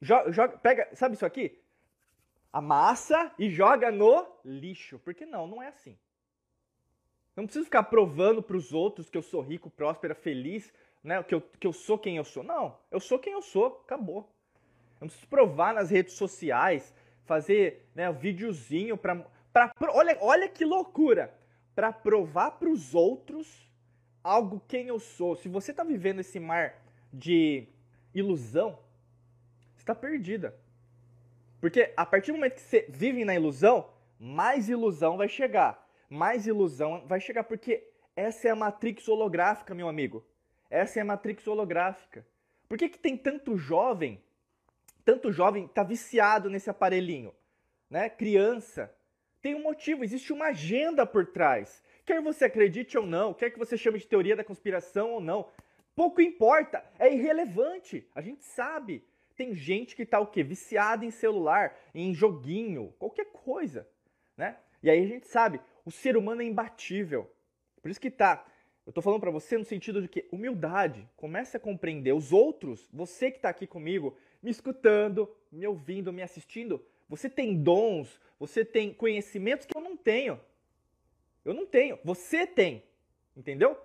[0.00, 1.60] Joga, joga, pega, sabe isso aqui?
[2.50, 4.98] Amassa e joga no lixo.
[4.98, 5.96] Porque não, não é assim.
[7.36, 11.22] Não preciso ficar provando para os outros que eu sou rico, próspera, feliz, né?
[11.22, 12.42] Que eu, que eu sou quem eu sou.
[12.42, 14.28] Não, eu sou quem eu sou, acabou.
[15.00, 19.16] Eu não preciso provar nas redes sociais, fazer né, um videozinho para.
[19.52, 21.34] Pra, olha, olha que loucura!
[21.74, 23.70] Para provar para os outros
[24.22, 25.36] algo quem eu sou.
[25.36, 27.66] Se você está vivendo esse mar de
[28.14, 28.78] ilusão,
[29.74, 30.54] você está perdida.
[31.60, 33.88] Porque a partir do momento que você vive na ilusão,
[34.18, 39.88] mais ilusão vai chegar mais ilusão vai chegar, porque essa é a matrix holográfica, meu
[39.88, 40.22] amigo.
[40.72, 42.26] Essa é a matrix holográfica.
[42.66, 44.18] Por que, que tem tanto jovem,
[45.04, 47.34] tanto jovem tá viciado nesse aparelhinho?
[47.90, 48.08] Né?
[48.08, 48.90] Criança.
[49.42, 51.82] Tem um motivo, existe uma agenda por trás.
[52.06, 55.46] Quer você acredite ou não, quer que você chame de teoria da conspiração ou não,
[55.94, 58.08] pouco importa, é irrelevante.
[58.14, 59.04] A gente sabe.
[59.36, 60.42] Tem gente que tá o quê?
[60.42, 63.86] Viciada em celular, em joguinho, qualquer coisa,
[64.38, 64.56] né?
[64.82, 67.30] E aí a gente sabe, o ser humano é imbatível.
[67.82, 68.46] Por isso que tá.
[68.86, 72.88] Eu tô falando para você no sentido de que humildade, comece a compreender os outros,
[72.92, 78.64] você que tá aqui comigo, me escutando, me ouvindo, me assistindo, você tem dons, você
[78.64, 80.40] tem conhecimentos que eu não tenho.
[81.44, 82.82] Eu não tenho, você tem.
[83.36, 83.78] Entendeu?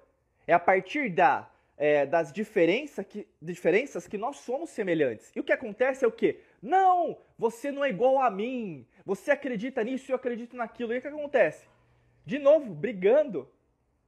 [0.48, 5.32] É a partir da, é, das diferença que, diferenças que nós somos semelhantes.
[5.36, 6.40] E o que acontece é o quê?
[6.62, 8.86] Não, você não é igual a mim.
[9.06, 10.94] Você acredita nisso eu acredito naquilo.
[10.94, 11.68] E o que acontece?
[12.28, 13.50] de novo, brigando,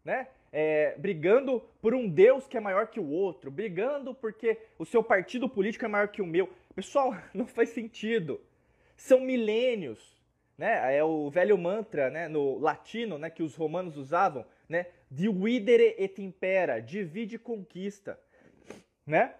[0.04, 0.28] né?
[0.52, 5.04] É, brigando por um Deus que é maior que o outro, brigando porque o seu
[5.04, 6.50] partido político é maior que o meu.
[6.76, 8.42] Pessoal, não faz sentido.
[8.98, 10.20] São milênios,
[10.58, 10.98] né?
[10.98, 14.88] É o velho mantra, né, no latino, né, que os romanos usavam, né?
[15.10, 18.20] Dividere et impera, divide e conquista,
[19.06, 19.36] né?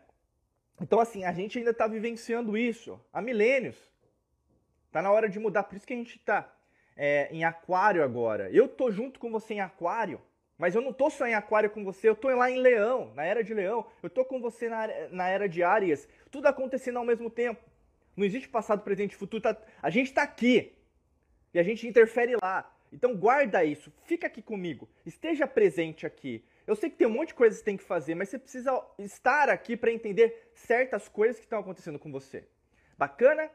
[0.82, 3.90] Então assim, a gente ainda está vivenciando isso há milênios.
[4.92, 6.52] Tá na hora de mudar, por isso que a gente está
[6.96, 8.50] é, em aquário agora.
[8.52, 10.20] Eu tô junto com você em aquário,
[10.60, 13.24] Mas eu não tô só em aquário com você, eu tô lá em leão, na
[13.24, 13.88] era de leão.
[14.04, 16.06] Eu tô com você na, na era de Áries.
[16.30, 17.64] Tudo acontecendo ao mesmo tempo.
[18.14, 19.42] Não existe passado, presente e futuro.
[19.42, 20.74] Tá, a gente tá aqui.
[21.54, 22.70] E a gente interfere lá.
[22.92, 23.90] Então guarda isso.
[24.04, 24.90] Fica aqui comigo.
[25.06, 26.44] Esteja presente aqui.
[26.68, 28.38] Eu sei que tem um monte de coisas que você tem que fazer, mas você
[28.38, 32.44] precisa estar aqui para entender certas coisas que estão acontecendo com você.
[32.98, 33.50] Bacana?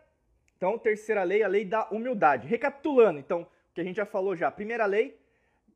[0.57, 2.49] Então, terceira lei, a lei da humildade.
[2.49, 4.51] Recapitulando, então, o que a gente já falou já.
[4.51, 5.21] Primeira lei,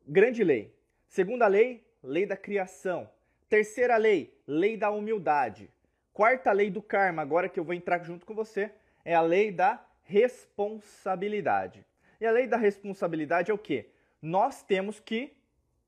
[0.06, 0.77] grande lei.
[1.08, 3.10] Segunda lei, lei da criação.
[3.48, 5.70] Terceira lei, lei da humildade.
[6.12, 8.70] Quarta lei do karma, agora que eu vou entrar junto com você,
[9.04, 11.84] é a lei da responsabilidade.
[12.20, 13.90] E a lei da responsabilidade é o quê?
[14.20, 15.36] Nós temos que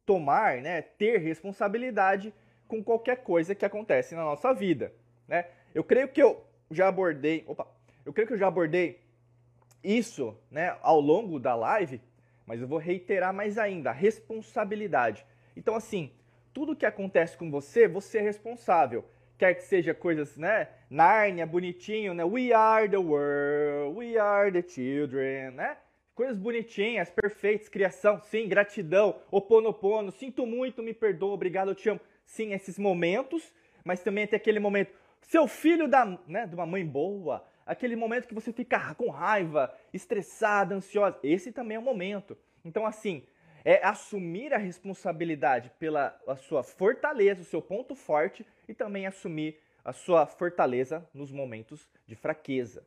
[0.06, 2.32] tomar, né, ter responsabilidade
[2.66, 4.92] com qualquer coisa que acontece na nossa vida,
[5.26, 5.46] né?
[5.74, 7.66] Eu creio que eu já abordei, opa,
[8.04, 9.00] eu creio que eu já abordei
[9.82, 12.00] isso, né, ao longo da live,
[12.46, 15.24] mas eu vou reiterar mais ainda, a responsabilidade.
[15.56, 16.12] Então assim,
[16.52, 19.04] tudo que acontece com você, você é responsável.
[19.38, 24.62] Quer que seja coisas, né, Nárnia, bonitinho, né, we are the world, we are the
[24.62, 25.78] children, né?
[26.14, 32.00] Coisas bonitinhas, perfeitas, criação, sim, gratidão, oponopono, sinto muito, me perdoa, obrigado, eu te amo.
[32.26, 33.50] Sim, esses momentos,
[33.82, 38.26] mas também tem aquele momento, seu filho da, né, de uma mãe boa, aquele momento
[38.26, 41.16] que você fica com raiva, estressada, ansiosa.
[41.22, 42.36] Esse também é um momento.
[42.64, 43.24] Então, assim,
[43.64, 49.56] é assumir a responsabilidade pela a sua fortaleza, o seu ponto forte e também assumir
[49.84, 52.84] a sua fortaleza nos momentos de fraqueza.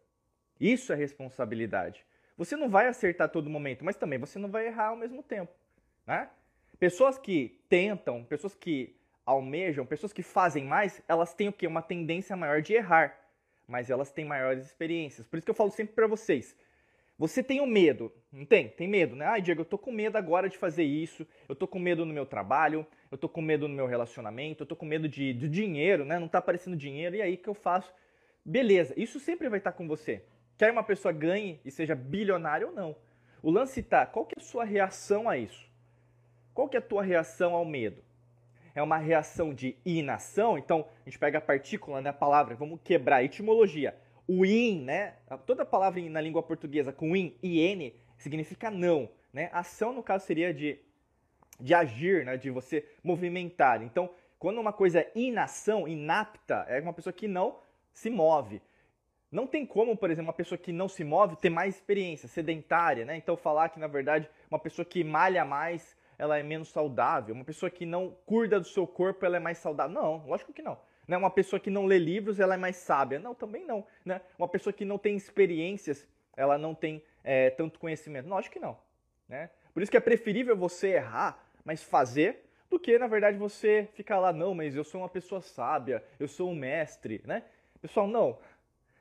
[0.60, 2.06] Isso é responsabilidade.
[2.38, 5.54] Você não vai acertar todo momento, mas também você não vai errar ao mesmo tempo.
[6.06, 6.30] Né?
[6.78, 11.66] Pessoas que tentam, pessoas que almejam, pessoas que fazem mais, elas têm o quê?
[11.68, 13.23] Uma tendência maior de errar,
[13.68, 15.28] mas elas têm maiores experiências.
[15.28, 16.56] Por isso que eu falo sempre para vocês.
[17.18, 18.70] Você tem o um medo, não tem?
[18.70, 19.26] Tem medo, né?
[19.26, 22.14] Ai, Diego, eu tô com medo agora de fazer isso, eu tô com medo no
[22.14, 25.48] meu trabalho, eu tô com medo no meu relacionamento, eu tô com medo de, de
[25.48, 26.18] dinheiro, né?
[26.18, 27.94] Não tá aparecendo dinheiro, e aí que eu faço?
[28.44, 30.26] Beleza, isso sempre vai estar com você.
[30.58, 32.96] Quer uma pessoa ganhe e seja bilionária ou não.
[33.42, 35.70] O lance está, qual que é a sua reação a isso?
[36.54, 38.04] Qual que é a tua reação ao medo?
[38.76, 40.58] É uma reação de inação?
[40.58, 43.96] Então, a gente pega a partícula, né, a palavra, vamos quebrar a etimologia.
[44.28, 49.10] O in, né, toda palavra na língua portuguesa com in, in, significa não.
[49.32, 49.50] Né?
[49.52, 50.80] Ação, no caso, seria de,
[51.60, 53.84] de agir, né, de você movimentar.
[53.84, 54.10] Então,
[54.40, 57.60] quando uma coisa é inação, inapta, é uma pessoa que não
[57.94, 58.62] se move.
[59.32, 63.04] Não tem como, por exemplo, uma pessoa que não se move ter mais experiência, sedentária,
[63.04, 63.18] né?
[63.18, 67.44] Então falar que na verdade uma pessoa que malha mais, ela é menos saudável, uma
[67.44, 69.94] pessoa que não cuida do seu corpo, ela é mais saudável.
[69.94, 70.78] Não, lógico que não.
[71.08, 71.18] Né?
[71.18, 73.20] Uma pessoa que não lê livros, ela é mais sábia.
[73.20, 73.86] Não, também não.
[74.06, 74.22] Né?
[74.38, 78.30] Uma pessoa que não tem experiências, ela não tem é, tanto conhecimento.
[78.30, 78.78] Lógico que não.
[79.28, 79.50] Né?
[79.74, 84.20] Por isso que é preferível você errar, mas fazer, do que, na verdade, você ficar
[84.20, 87.44] lá, não, mas eu sou uma pessoa sábia, eu sou um mestre, né?
[87.80, 88.40] Pessoal, não.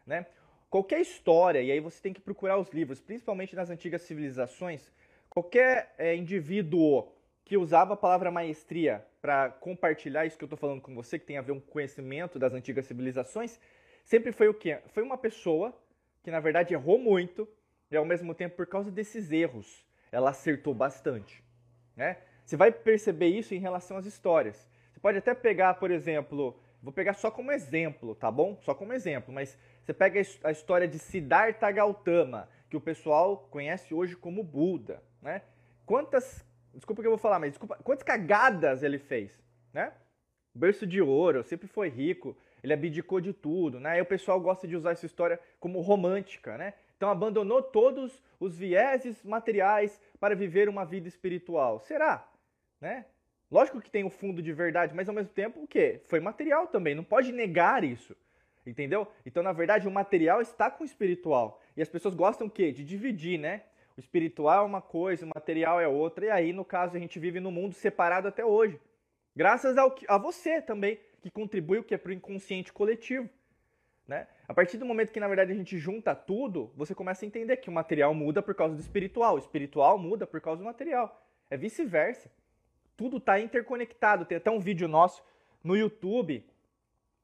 [0.07, 0.27] Né?
[0.69, 4.91] Qualquer história, e aí você tem que procurar os livros, principalmente nas antigas civilizações,
[5.33, 7.09] qualquer é, indivíduo
[7.43, 11.25] que usava a palavra maestria para compartilhar isso que eu estou falando com você, que
[11.25, 13.59] tem a ver com conhecimento das antigas civilizações,
[14.05, 14.81] sempre foi o quê?
[14.89, 15.75] Foi uma pessoa
[16.23, 17.49] que na verdade errou muito
[17.91, 21.43] e ao mesmo tempo por causa desses erros ela acertou bastante.
[21.97, 22.19] Né?
[22.45, 24.69] Você vai perceber isso em relação às histórias.
[24.93, 28.59] Você pode até pegar, por exemplo, vou pegar só como exemplo, tá bom?
[28.61, 33.93] Só como exemplo, mas você pega a história de Siddhartha Gautama, que o pessoal conhece
[33.93, 35.43] hoje como Buda, né?
[35.85, 39.39] Quantas, desculpa que eu vou falar, mas desculpa, quantas cagadas ele fez,
[39.75, 39.93] né?
[40.55, 43.99] Berço de ouro, sempre foi rico, ele abdicou de tudo, né?
[43.99, 46.73] E o pessoal gosta de usar essa história como romântica, né?
[46.97, 51.79] Então abandonou todos os vieses materiais para viver uma vida espiritual.
[51.79, 52.27] Será?
[52.81, 53.05] Né?
[53.51, 56.01] Lógico que tem um fundo de verdade, mas ao mesmo tempo o quê?
[56.07, 58.17] Foi material também, não pode negar isso.
[58.65, 59.09] Entendeu?
[59.27, 61.61] Então, na verdade, o material está com o espiritual.
[61.77, 62.71] E as pessoas gostam o quê?
[62.71, 63.63] De dividir, né?
[63.97, 66.27] O espiritual é uma coisa, o material é outra.
[66.27, 68.81] E aí, no caso, a gente vive num mundo separado até hoje.
[69.35, 73.29] Graças ao, a você também, que contribui o que é para o inconsciente coletivo.
[74.07, 74.27] Né?
[74.47, 77.57] A partir do momento que, na verdade, a gente junta tudo, você começa a entender
[77.57, 81.21] que o material muda por causa do espiritual, o espiritual muda por causa do material.
[81.51, 82.31] É vice-versa.
[82.97, 84.25] Tudo está interconectado.
[84.25, 85.23] Tem até um vídeo nosso
[85.63, 86.45] no YouTube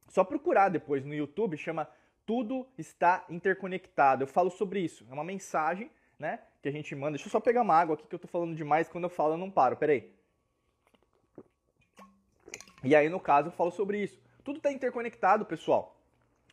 [0.09, 1.89] só procurar depois no YouTube, chama
[2.27, 4.23] Tudo está interconectado.
[4.23, 5.07] Eu falo sobre isso.
[5.11, 7.13] É uma mensagem, né, que a gente manda.
[7.13, 9.35] Deixa eu só pegar uma água aqui que eu tô falando demais, quando eu falo
[9.35, 9.77] eu não paro.
[9.77, 10.13] Peraí.
[12.83, 14.19] E aí, no caso, eu falo sobre isso.
[14.45, 15.97] Tudo está interconectado, pessoal.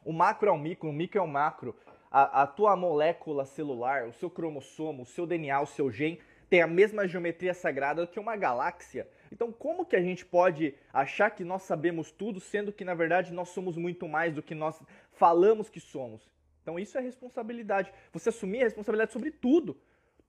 [0.04, 1.76] O macro é o micro, o micro é o macro.
[2.12, 6.62] A, a tua molécula celular, o seu cromossomo, o seu DNA, o seu gene tem
[6.62, 9.08] a mesma geometria sagrada que uma galáxia.
[9.32, 13.34] Então, como que a gente pode achar que nós sabemos tudo, sendo que na verdade
[13.34, 16.30] nós somos muito mais do que nós falamos que somos?
[16.62, 17.94] Então, isso é responsabilidade.
[18.12, 19.80] Você assumir a responsabilidade sobre tudo.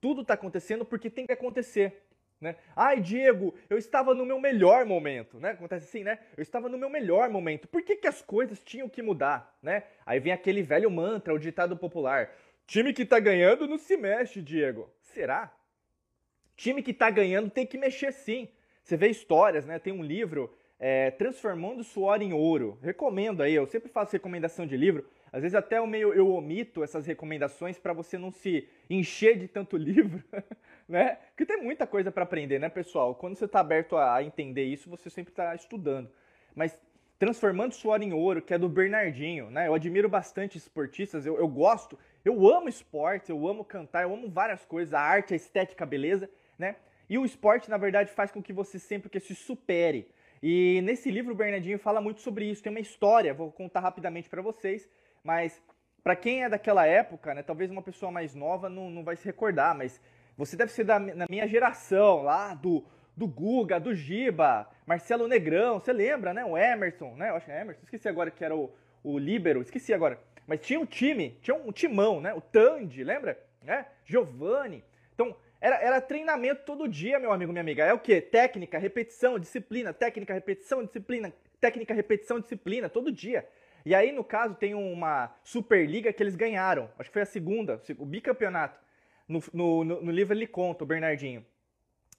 [0.01, 2.03] Tudo está acontecendo porque tem que acontecer.
[2.39, 2.57] Né?
[2.75, 5.53] Ai, Diego, eu estava no meu melhor momento, né?
[5.53, 6.19] Acontece assim, né?
[6.37, 7.67] Eu estava no meu melhor momento.
[7.67, 9.85] Por que, que as coisas tinham que mudar, né?
[10.05, 12.31] Aí vem aquele velho mantra, o ditado popular.
[12.67, 14.91] Time que tá ganhando não se mexe, Diego.
[15.01, 15.51] Será?
[16.57, 18.49] Time que tá ganhando tem que mexer sim.
[18.87, 19.81] Você vê histórias, né?
[19.81, 22.79] Tem um livro é, Transformando Suor em Ouro.
[22.81, 25.05] Recomendo aí, eu sempre faço recomendação de livro.
[25.33, 29.49] Às vezes até eu, meio, eu omito essas recomendações para você não se encher de
[29.49, 30.23] tanto livro,
[30.89, 31.19] né?
[31.31, 33.17] Porque tem muita coisa para aprender, né, pessoal?
[33.17, 36.09] Quando você está aberto a entender isso, você sempre está estudando.
[36.55, 36.79] Mas
[37.19, 39.67] Transformando Suor em Ouro, que é do Bernardinho, né?
[39.67, 44.29] Eu admiro bastante esportistas, eu, eu gosto, eu amo esporte, eu amo cantar, eu amo
[44.29, 46.77] várias coisas, a arte, a estética, a beleza, né?
[47.09, 50.09] E o esporte, na verdade, faz com que você sempre que se supere.
[50.43, 54.29] E nesse livro o Bernardinho fala muito sobre isso, tem uma história, vou contar rapidamente
[54.29, 54.89] para vocês,
[55.25, 55.63] mas
[56.03, 59.25] para quem é daquela época, né, talvez uma pessoa mais nova não, não vai se
[59.25, 60.01] recordar, mas
[60.37, 62.85] você deve ser da na minha geração, lá do
[63.17, 66.45] do Guga, do Giba, Marcelo Negrão, você lembra, né?
[66.45, 67.31] O Emerson, né?
[67.31, 68.71] Eu acho que é Emerson, esqueci agora que era o,
[69.03, 70.21] o Líbero, esqueci agora.
[70.47, 72.35] Mas tinha um time, tinha um timão, né?
[72.35, 73.39] O Tandy, lembra?
[73.63, 73.87] Né?
[74.05, 74.85] Giovanni.
[75.61, 77.85] Era, era treinamento todo dia, meu amigo, minha amiga.
[77.85, 78.21] É o quê?
[78.21, 83.49] Técnica, repetição, disciplina, técnica, repetição, disciplina, técnica, repetição, disciplina, todo dia.
[83.85, 86.91] E aí, no caso, tem uma Superliga que eles ganharam.
[86.99, 88.79] Acho que foi a segunda, o bicampeonato.
[89.29, 91.45] No, no, no livro ele conta, o Bernardinho.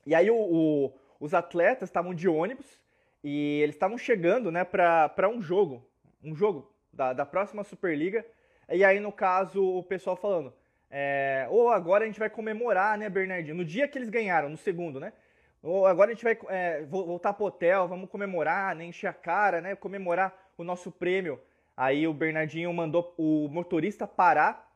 [0.05, 2.79] E aí o, o, os atletas estavam de ônibus
[3.23, 5.85] e eles estavam chegando né, para um jogo,
[6.23, 8.25] um jogo da, da próxima Superliga.
[8.69, 10.53] E aí, no caso, o pessoal falando,
[10.89, 13.55] é, ou agora a gente vai comemorar, né, Bernardinho?
[13.55, 15.13] No dia que eles ganharam, no segundo, né?
[15.61, 19.59] Ou agora a gente vai é, voltar pro hotel, vamos comemorar, né, encher a cara,
[19.59, 21.41] né, comemorar o nosso prêmio.
[21.75, 24.71] Aí o Bernardinho mandou o motorista parar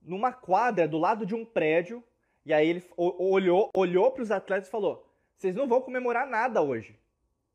[0.00, 2.02] numa quadra do lado de um prédio
[2.44, 6.62] e aí ele olhou, olhou para os atletas e falou: "Vocês não vão comemorar nada
[6.62, 6.98] hoje.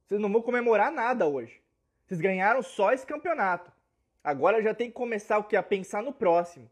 [0.05, 1.59] Vocês não vão comemorar nada hoje.
[2.05, 3.71] Vocês ganharam só esse campeonato.
[4.23, 6.69] Agora já tem que começar o que a pensar no próximo.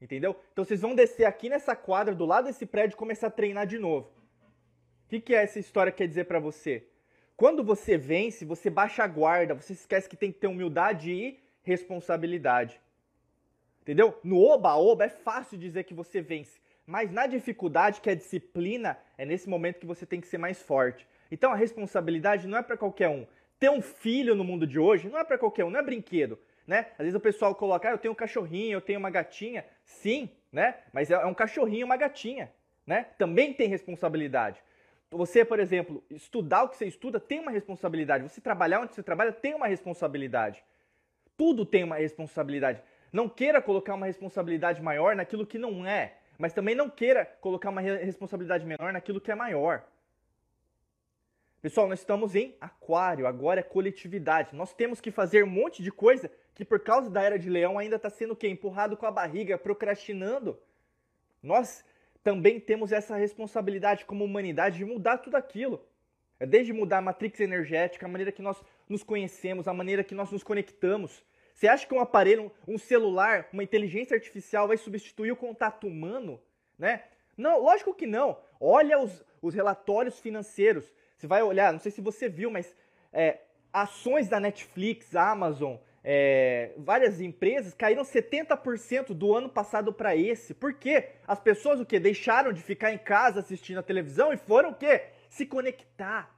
[0.00, 0.36] Entendeu?
[0.52, 3.66] Então vocês vão descer aqui nessa quadra do lado desse prédio e começar a treinar
[3.66, 4.08] de novo.
[5.06, 6.86] O que, que essa história quer dizer para você?
[7.36, 11.38] Quando você vence, você baixa a guarda, você esquece que tem que ter humildade e
[11.62, 12.80] responsabilidade.
[13.82, 14.18] Entendeu?
[14.24, 16.58] No oba-oba é fácil dizer que você vence.
[16.86, 20.62] Mas na dificuldade, que é disciplina, é nesse momento que você tem que ser mais
[20.62, 21.06] forte.
[21.30, 23.26] Então a responsabilidade não é para qualquer um.
[23.58, 26.38] Ter um filho no mundo de hoje não é para qualquer um, não é brinquedo.
[26.66, 26.86] Né?
[26.92, 29.64] Às vezes o pessoal coloca, ah, eu tenho um cachorrinho, eu tenho uma gatinha.
[29.84, 30.76] Sim, né?
[30.92, 32.50] Mas é um cachorrinho e uma gatinha.
[32.86, 33.06] Né?
[33.18, 34.60] Também tem responsabilidade.
[35.10, 38.24] Você, por exemplo, estudar o que você estuda tem uma responsabilidade.
[38.24, 40.62] Você trabalhar onde você trabalha tem uma responsabilidade.
[41.36, 42.82] Tudo tem uma responsabilidade.
[43.12, 46.14] Não queira colocar uma responsabilidade maior naquilo que não é.
[46.38, 49.84] Mas também não queira colocar uma responsabilidade menor naquilo que é maior.
[51.62, 54.54] Pessoal, nós estamos em aquário, agora é coletividade.
[54.54, 57.78] Nós temos que fazer um monte de coisa que por causa da era de leão
[57.78, 60.58] ainda está sendo que empurrado com a barriga, procrastinando.
[61.42, 61.84] Nós
[62.22, 65.84] também temos essa responsabilidade como humanidade de mudar tudo aquilo.
[66.38, 70.14] É desde mudar a matrix energética, a maneira que nós nos conhecemos, a maneira que
[70.14, 71.24] nós nos conectamos.
[71.54, 76.40] Você acha que um aparelho, um celular, uma inteligência artificial vai substituir o contato humano?
[76.78, 77.04] Né?
[77.36, 78.38] Não, lógico que não.
[78.60, 80.92] Olha os, os relatórios financeiros.
[81.16, 82.74] Você vai olhar, não sei se você viu, mas
[83.12, 83.40] é,
[83.72, 90.54] ações da Netflix, Amazon, é, várias empresas caíram 70% do ano passado para esse.
[90.54, 91.10] Por quê?
[91.26, 94.74] As pessoas o que deixaram de ficar em casa assistindo a televisão e foram o
[94.74, 95.06] quê?
[95.28, 96.32] Se conectar.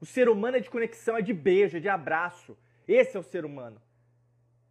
[0.00, 2.56] O ser humano é de conexão, é de beijo, é de abraço.
[2.86, 3.80] Esse é o ser humano.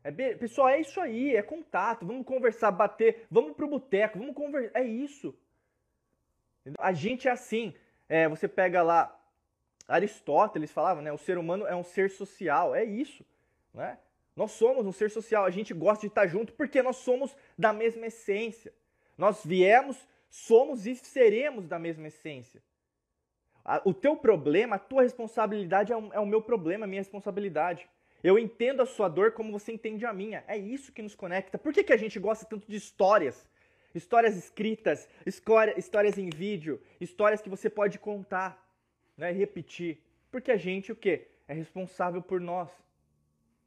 [0.04, 4.80] É, pessoal, é isso aí, é contato, vamos conversar, bater, vamos pro boteco, vamos conversar,
[4.80, 5.36] é isso.
[6.78, 7.74] A gente é assim,
[8.08, 9.16] é, você pega lá,
[9.88, 13.26] Aristóteles falava, né, o ser humano é um ser social, é isso,
[13.74, 13.98] né?
[14.36, 17.72] Nós somos um ser social, a gente gosta de estar junto porque nós somos da
[17.72, 18.74] mesma essência.
[19.18, 19.98] Nós viemos,
[20.30, 22.62] somos e seremos da mesma essência.
[23.86, 27.88] O teu problema, a tua responsabilidade é, é o meu problema, a minha responsabilidade.
[28.22, 30.44] Eu entendo a sua dor como você entende a minha.
[30.48, 31.58] É isso que nos conecta.
[31.58, 33.48] Por que, que a gente gosta tanto de histórias?
[33.96, 38.62] Histórias escritas, histórias em vídeo, histórias que você pode contar,
[39.18, 40.04] né, e repetir.
[40.30, 41.30] Porque a gente o quê?
[41.48, 42.70] É responsável por nós.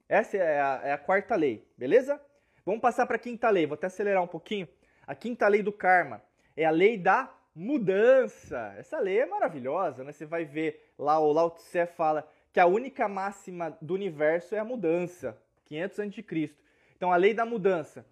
[0.06, 2.20] Essa é a, é a quarta lei, beleza?
[2.64, 3.66] Vamos passar para a quinta lei.
[3.66, 4.68] Vou até acelerar um pouquinho.
[5.06, 6.22] A quinta lei do karma
[6.54, 8.74] é a lei da mudança.
[8.76, 10.12] Essa lei é maravilhosa, né?
[10.12, 14.58] Você vai ver lá o Lao Tse fala que a única máxima do universo é
[14.58, 16.54] a mudança, 500 a.C.
[16.96, 18.04] Então a lei da mudança.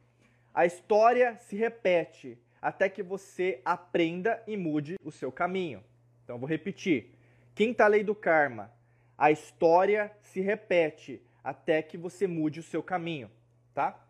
[0.57, 5.85] A história se repete até que você aprenda e mude o seu caminho.
[6.25, 7.13] Então vou repetir.
[7.55, 8.73] Quinta lei do karma.
[9.19, 13.31] A história se repete até que você mude o seu caminho,
[13.75, 14.03] tá?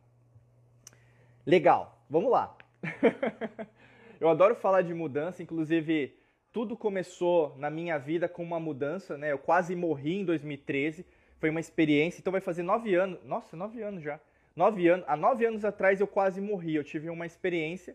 [1.44, 2.00] Legal.
[2.08, 2.56] Vamos lá.
[4.20, 6.16] Eu adoro falar de mudança, inclusive
[6.52, 9.32] tudo começou na minha vida com uma mudança, né?
[9.32, 11.04] Eu quase morri em 2013,
[11.40, 14.20] foi uma experiência, então vai fazer nove anos, nossa, nove anos já.
[14.56, 17.94] Nove anos, há nove anos atrás eu quase morri, eu tive uma experiência,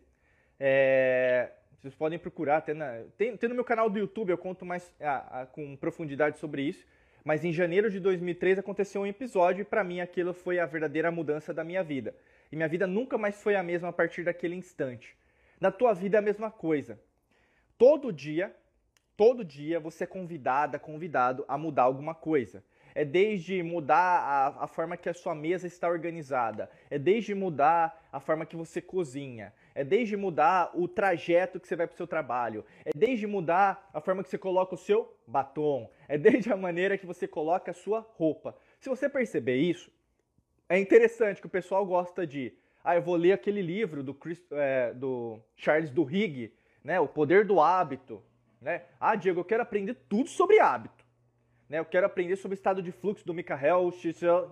[0.60, 1.50] é,
[1.80, 4.94] vocês podem procurar, até na, tem, tem, no meu canal do YouTube, eu conto mais
[5.02, 6.86] a, a, com profundidade sobre isso,
[7.26, 11.10] mas em janeiro de 2003 aconteceu um episódio e para mim aquilo foi a verdadeira
[11.10, 12.16] mudança da minha vida.
[12.52, 15.18] E minha vida nunca mais foi a mesma a partir daquele instante.
[15.60, 17.00] Na tua vida é a mesma coisa.
[17.76, 18.56] Todo dia,
[19.18, 22.64] todo dia você é convidada, convidado a mudar alguma coisa.
[22.94, 28.02] É desde mudar a, a, forma que a sua mesa está organizada, é desde mudar
[28.12, 31.98] a forma que você cozinha, é desde mudar o trajeto que você vai para o
[31.98, 36.52] seu trabalho, é desde mudar a forma que você coloca o seu batom, é desde
[36.52, 38.56] a maneira que você coloca a sua roupa.
[38.80, 39.92] Se você perceber isso,
[40.68, 44.44] é interessante que o pessoal gosta de ah, eu vou ler aquele livro do, Chris,
[44.52, 46.52] é, do Charles Duhigg,
[46.84, 48.24] né, O Poder do Hábito.
[48.60, 48.84] Né?
[49.00, 51.01] Ah, Diego, eu quero aprender tudo sobre hábito.
[51.72, 51.80] Né?
[51.80, 53.94] Eu quero aprender sobre o estado de fluxo do Mikhail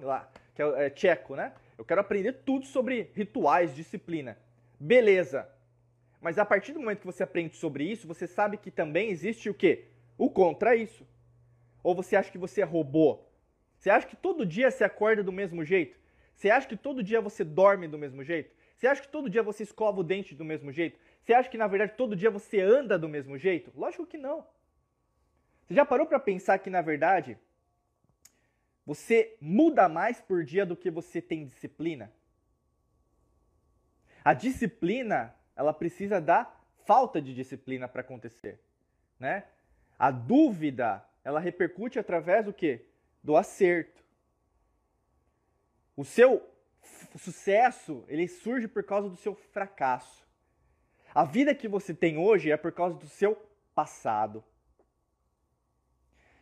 [0.01, 1.51] lá, que é, é tcheco, né?
[1.77, 4.37] Eu quero aprender tudo sobre rituais, disciplina.
[4.79, 5.45] Beleza.
[6.21, 9.49] Mas a partir do momento que você aprende sobre isso, você sabe que também existe
[9.49, 9.87] o quê?
[10.17, 11.05] O contra isso.
[11.83, 13.19] Ou você acha que você é robô?
[13.77, 15.99] Você acha que todo dia você acorda do mesmo jeito?
[16.33, 18.49] Você acha que todo dia você dorme do mesmo jeito?
[18.77, 20.97] Você acha que todo dia você escova o dente do mesmo jeito?
[21.21, 23.73] Você acha que na verdade todo dia você anda do mesmo jeito?
[23.75, 24.45] Lógico que não.
[25.69, 27.37] Você já parou para pensar que na verdade
[28.87, 32.11] você muda mais por dia do que você tem disciplina?
[34.25, 36.51] A disciplina, ela precisa da
[36.85, 38.59] falta de disciplina para acontecer,
[39.19, 39.45] né?
[39.97, 42.87] A dúvida, ela repercute através do quê?
[43.23, 44.03] Do acerto.
[45.95, 46.51] O seu
[47.15, 50.27] sucesso, ele surge por causa do seu fracasso.
[51.13, 53.35] A vida que você tem hoje é por causa do seu
[53.75, 54.43] passado.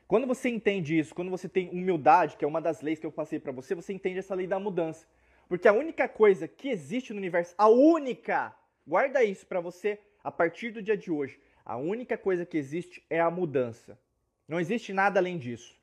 [0.07, 3.11] Quando você entende isso, quando você tem humildade, que é uma das leis que eu
[3.11, 5.05] passei para você, você entende essa lei da mudança.
[5.49, 8.55] Porque a única coisa que existe no universo, a única,
[8.85, 11.39] guarda isso para você a partir do dia de hoje.
[11.65, 13.99] A única coisa que existe é a mudança.
[14.47, 15.75] Não existe nada além disso.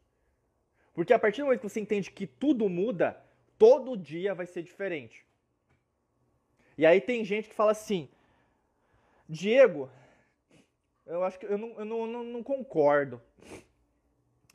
[0.95, 3.23] Porque a partir do momento que você entende que tudo muda,
[3.59, 5.27] todo dia vai ser diferente.
[6.79, 8.09] E aí tem gente que fala assim,
[9.29, 9.91] Diego,
[11.05, 13.21] eu acho que eu não, eu não, não, não concordo.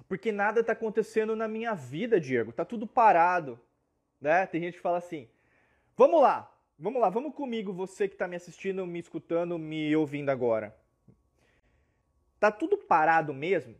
[0.10, 2.52] Porque nada está acontecendo na minha vida, Diego.
[2.52, 3.58] Tá tudo parado.
[4.20, 4.46] Né?
[4.48, 5.30] Tem gente que fala assim,
[5.96, 10.30] vamos lá, vamos lá, vamos comigo, você que está me assistindo, me escutando, me ouvindo
[10.30, 10.76] agora.
[12.38, 13.76] Tá tudo parado mesmo?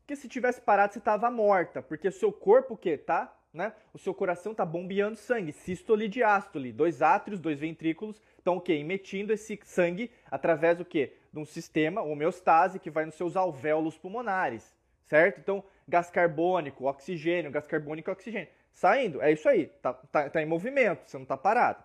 [0.00, 1.80] Porque se tivesse parado, você estava morta.
[1.80, 2.98] Porque o seu corpo, o quê?
[2.98, 3.72] Tá né?
[3.92, 8.60] O seu coração está bombeando sangue, sístole e diástole, dois átrios, dois ventrículos, estão o
[8.60, 8.74] quê?
[8.74, 11.16] Emitindo esse sangue através do quê?
[11.32, 14.74] De um sistema homeostase que vai nos seus alvéolos pulmonares,
[15.08, 15.40] certo?
[15.40, 18.48] Então, gás carbônico, oxigênio, gás carbônico, oxigênio.
[18.72, 21.82] Saindo, é isso aí, tá, tá, tá em movimento, você não está parado.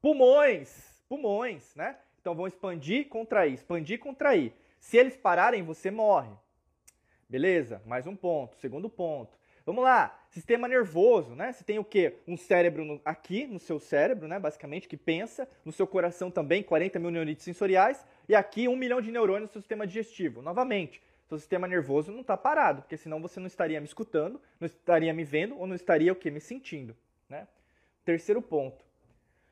[0.00, 1.96] Pulmões, pulmões, né?
[2.20, 4.52] Então vão expandir, contrair, expandir, contrair.
[4.78, 6.32] Se eles pararem, você morre.
[7.28, 7.82] Beleza?
[7.84, 8.56] Mais um ponto.
[8.56, 9.36] Segundo ponto.
[9.64, 11.52] Vamos lá, sistema nervoso, né?
[11.52, 12.16] Você tem o quê?
[12.26, 14.38] Um cérebro no, aqui no seu cérebro, né?
[14.38, 15.48] Basicamente, que pensa.
[15.64, 18.04] No seu coração também, 40 mil neurônios sensoriais.
[18.28, 20.42] E aqui, um milhão de neurônios no seu sistema digestivo.
[20.42, 21.00] Novamente,
[21.32, 25.12] seu sistema nervoso não está parado, porque senão você não estaria me escutando, não estaria
[25.14, 26.30] me vendo ou não estaria o quê?
[26.30, 26.96] Me sentindo,
[27.28, 27.48] né?
[28.04, 28.84] Terceiro ponto.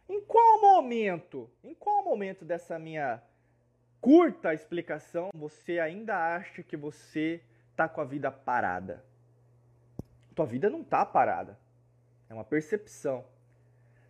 [0.09, 3.23] Em qual momento, em qual momento dessa minha
[4.01, 9.05] curta explicação você ainda acha que você está com a vida parada?
[10.41, 11.59] tua vida não está parada.
[12.29, 13.25] É uma percepção.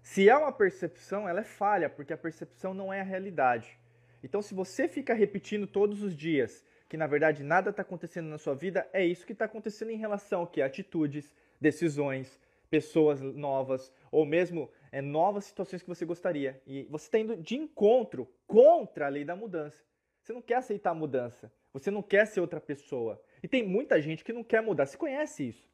[0.01, 3.77] Se é uma percepção, ela é falha, porque a percepção não é a realidade.
[4.23, 8.37] Então, se você fica repetindo todos os dias que na verdade nada está acontecendo na
[8.37, 12.37] sua vida, é isso que está acontecendo em relação a atitudes, decisões,
[12.69, 16.61] pessoas novas ou mesmo é, novas situações que você gostaria.
[16.67, 19.81] E você está indo de encontro contra a lei da mudança.
[20.21, 21.53] Você não quer aceitar a mudança.
[21.73, 23.23] Você não quer ser outra pessoa.
[23.41, 24.85] E tem muita gente que não quer mudar.
[24.85, 25.71] Você conhece isso.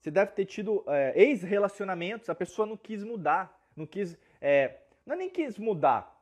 [0.00, 4.18] Você deve ter tido é, ex-relacionamentos, a pessoa não quis mudar, não quis.
[4.40, 6.20] É, não é nem quis mudar.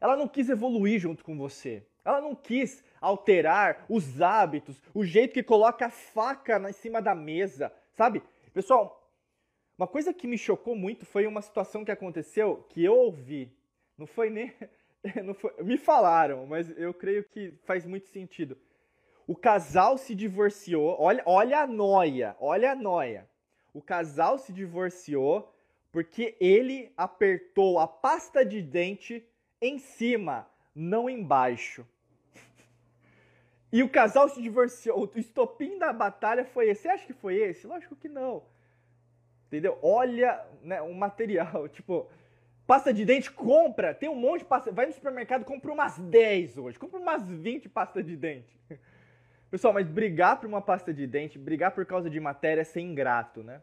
[0.00, 1.84] ela não quis evoluir junto com você.
[2.06, 7.16] Ela não quis alterar os hábitos, o jeito que coloca a faca em cima da
[7.16, 8.22] mesa, sabe?
[8.54, 9.10] Pessoal,
[9.76, 13.52] uma coisa que me chocou muito foi uma situação que aconteceu que eu ouvi.
[13.98, 14.54] Não foi nem.
[15.24, 18.56] Não foi, me falaram, mas eu creio que faz muito sentido.
[19.26, 20.96] O casal se divorciou.
[20.98, 23.28] Olha, olha a noia, olha a noia.
[23.74, 25.52] O casal se divorciou
[25.92, 29.26] porque ele apertou a pasta de dente
[29.60, 31.86] em cima, não embaixo.
[33.72, 35.10] E o casal se divorciou.
[35.14, 36.82] O estopim da batalha foi esse.
[36.82, 37.66] Você acha que foi esse?
[37.66, 38.44] Lógico que não.
[39.46, 39.78] Entendeu?
[39.82, 41.68] Olha né, o material.
[41.70, 42.08] Tipo,
[42.66, 43.94] pasta de dente, compra.
[43.94, 44.70] Tem um monte de pasta.
[44.70, 46.78] Vai no supermercado, compra umas 10 hoje.
[46.78, 48.58] Compra umas 20 pastas de dente.
[49.50, 52.80] Pessoal, mas brigar por uma pasta de dente, brigar por causa de matéria é ser
[52.80, 53.62] ingrato, né?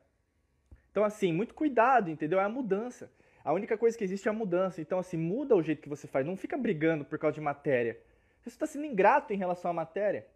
[0.92, 2.40] Então, assim, muito cuidado, entendeu?
[2.40, 3.12] É a mudança.
[3.44, 4.80] A única coisa que existe é a mudança.
[4.80, 6.26] Então, assim, muda o jeito que você faz.
[6.26, 8.00] Não fica brigando por causa de matéria.
[8.44, 10.28] Você está sendo ingrato em relação à matéria.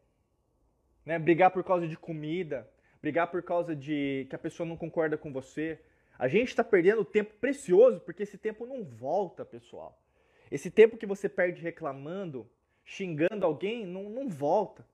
[1.05, 1.19] Né?
[1.19, 2.69] Brigar por causa de comida,
[3.01, 5.79] brigar por causa de que a pessoa não concorda com você.
[6.17, 10.01] A gente está perdendo tempo precioso porque esse tempo não volta, pessoal.
[10.49, 12.49] Esse tempo que você perde reclamando,
[12.85, 14.87] xingando alguém, não, não volta.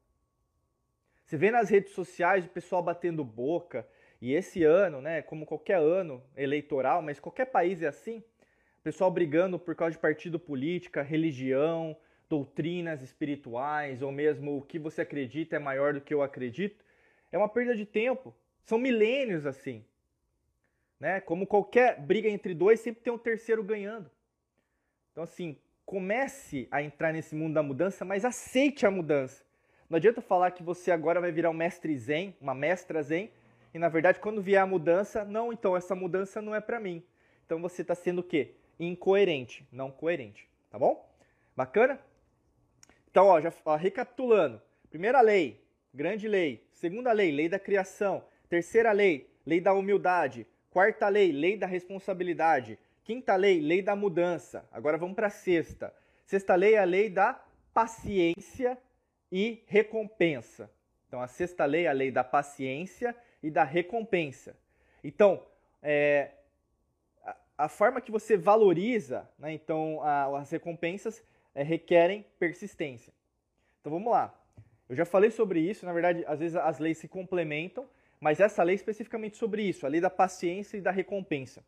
[1.23, 3.87] Você vê nas redes sociais o pessoal batendo boca,
[4.19, 8.23] e esse ano, né, como qualquer ano eleitoral, mas qualquer país é assim,
[8.83, 11.95] pessoal brigando por causa de partido política, religião,
[12.33, 16.83] doutrinas espirituais, ou mesmo o que você acredita é maior do que eu acredito,
[17.31, 18.33] é uma perda de tempo.
[18.63, 19.85] São milênios assim.
[20.99, 21.21] Né?
[21.21, 24.09] Como qualquer briga entre dois, sempre tem um terceiro ganhando.
[25.11, 29.43] Então, assim, comece a entrar nesse mundo da mudança, mas aceite a mudança.
[29.87, 33.29] Não adianta falar que você agora vai virar um mestre zen, uma mestra zen,
[33.75, 37.03] e na verdade, quando vier a mudança, não, então essa mudança não é para mim.
[37.45, 38.55] Então você está sendo o quê?
[38.79, 40.49] Incoerente, não coerente.
[40.71, 41.07] Tá bom?
[41.55, 41.99] Bacana?
[43.13, 44.59] Então, ó, já ó, recapitulando.
[44.89, 46.67] Primeira lei, grande lei.
[46.71, 48.25] Segunda lei, lei da criação.
[48.49, 50.47] Terceira lei, lei da humildade.
[50.71, 52.79] Quarta lei, lei da responsabilidade.
[53.03, 54.67] Quinta lei, lei da mudança.
[54.71, 55.93] Agora vamos para a sexta.
[56.25, 57.39] Sexta lei é a lei da
[57.71, 58.75] paciência
[59.31, 60.67] e recompensa.
[61.07, 64.57] Então, a sexta lei é a lei da paciência e da recompensa.
[65.03, 65.45] Então,
[65.83, 66.31] é,
[67.23, 73.13] a, a, forma que você valoriza, né, então, a, as recompensas é, requerem persistência.
[73.79, 74.33] Então, vamos lá.
[74.89, 77.87] Eu já falei sobre isso, na verdade, às vezes as leis se complementam,
[78.19, 81.63] mas essa lei é especificamente sobre isso, a lei da paciência e da recompensa.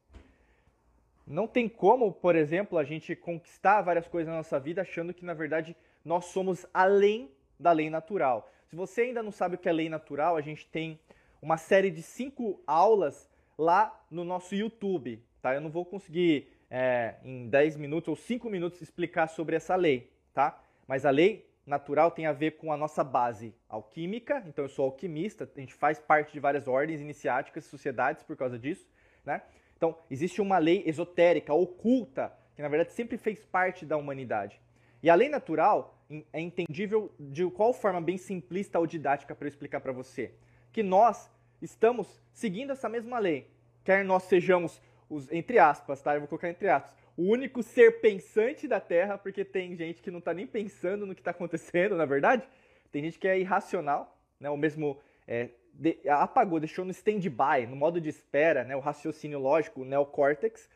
[1.27, 5.25] Não tem como, por exemplo, a gente conquistar várias coisas na nossa vida achando que,
[5.25, 8.49] na verdade, nós somos além da lei natural.
[8.67, 10.99] Se você ainda não sabe o que é lei natural, a gente tem
[11.41, 15.21] uma série de cinco aulas lá no nosso YouTube.
[15.41, 15.55] Tá?
[15.55, 20.11] Eu não vou conseguir é, em 10 minutos ou 5 minutos explicar sobre essa lei,
[20.33, 20.61] tá?
[20.87, 24.85] Mas a lei natural tem a ver com a nossa base alquímica, então eu sou
[24.85, 28.87] alquimista, a gente faz parte de várias ordens iniciáticas, sociedades por causa disso,
[29.25, 29.41] né?
[29.75, 34.61] Então, existe uma lei esotérica, oculta, que na verdade sempre fez parte da humanidade.
[35.03, 36.01] E a lei natural
[36.31, 40.33] é entendível de qual forma bem simplista ou didática para eu explicar para você
[40.71, 41.29] que nós
[41.61, 43.49] estamos seguindo essa mesma lei.
[43.83, 46.13] Quer nós sejamos os, entre aspas, tá?
[46.13, 50.11] Eu vou colocar entre aspas, o único ser pensante da Terra, porque tem gente que
[50.11, 52.47] não está nem pensando no que está acontecendo, na verdade.
[52.91, 54.49] Tem gente que é irracional, né?
[54.49, 58.75] Ou mesmo é, de, apagou, deixou no stand-by, no modo de espera, né?
[58.75, 60.69] O raciocínio lógico, o neocórtex,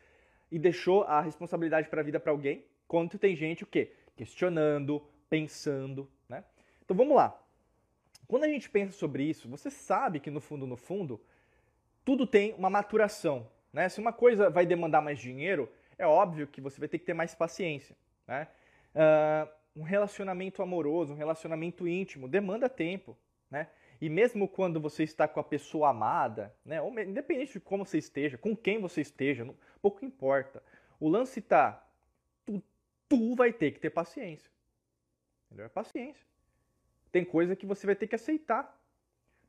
[0.50, 2.64] e deixou a responsabilidade para a vida para alguém.
[2.88, 3.92] Quanto tem gente o quê?
[4.16, 6.44] Questionando, pensando, né?
[6.84, 7.38] Então vamos lá.
[8.26, 11.20] Quando a gente pensa sobre isso, você sabe que no fundo, no fundo,
[12.04, 13.46] tudo tem uma maturação.
[13.72, 13.88] Né?
[13.88, 17.14] Se uma coisa vai demandar mais dinheiro, é óbvio que você vai ter que ter
[17.14, 17.96] mais paciência.
[18.26, 18.48] Né?
[18.94, 23.16] Uh, um relacionamento amoroso, um relacionamento íntimo, demanda tempo.
[23.50, 23.68] Né?
[24.00, 26.80] E mesmo quando você está com a pessoa amada, né?
[26.80, 30.62] Ou, independente de como você esteja, com quem você esteja, não, pouco importa.
[30.98, 31.86] O lance está,
[32.46, 32.62] tu,
[33.06, 34.50] tu vai ter que ter paciência.
[35.46, 35.66] Entendeu?
[35.66, 36.24] É paciência.
[37.12, 38.79] Tem coisa que você vai ter que aceitar.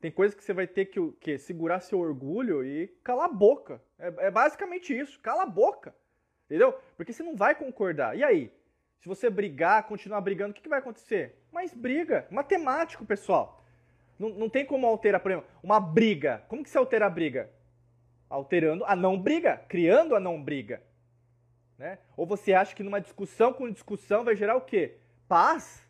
[0.02, 3.80] Tem coisa que você vai ter que, que segurar seu orgulho e calar a boca.
[3.96, 5.94] É, é basicamente isso, cala a boca.
[6.46, 6.76] Entendeu?
[6.96, 8.18] Porque você não vai concordar.
[8.18, 8.52] E aí?
[8.98, 11.38] Se você brigar, continuar brigando, o que, que vai acontecer?
[11.52, 12.26] Mais briga.
[12.32, 13.64] Matemático, pessoal.
[14.18, 16.44] Não, não tem como alterar, por exemplo, uma briga.
[16.48, 17.48] Como que você altera a briga?
[18.28, 20.82] Alterando a não briga, criando a não briga.
[21.78, 22.00] Né?
[22.16, 24.96] Ou você acha que numa discussão com discussão vai gerar o quê?
[25.28, 25.88] Paz?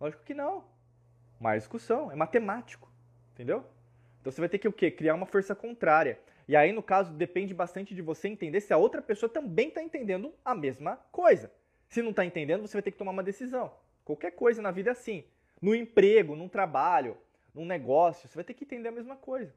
[0.00, 0.64] Lógico que não
[1.40, 2.87] mais discussão, é matemático,
[3.38, 3.64] entendeu?
[4.20, 4.90] Então você vai ter que o quê?
[4.90, 6.18] Criar uma força contrária.
[6.48, 9.80] E aí, no caso, depende bastante de você entender se a outra pessoa também está
[9.80, 11.52] entendendo a mesma coisa.
[11.88, 13.72] Se não está entendendo, você vai ter que tomar uma decisão.
[14.04, 15.24] Qualquer coisa na vida é assim.
[15.62, 17.16] No emprego, num trabalho,
[17.54, 19.54] num negócio, você vai ter que entender a mesma coisa.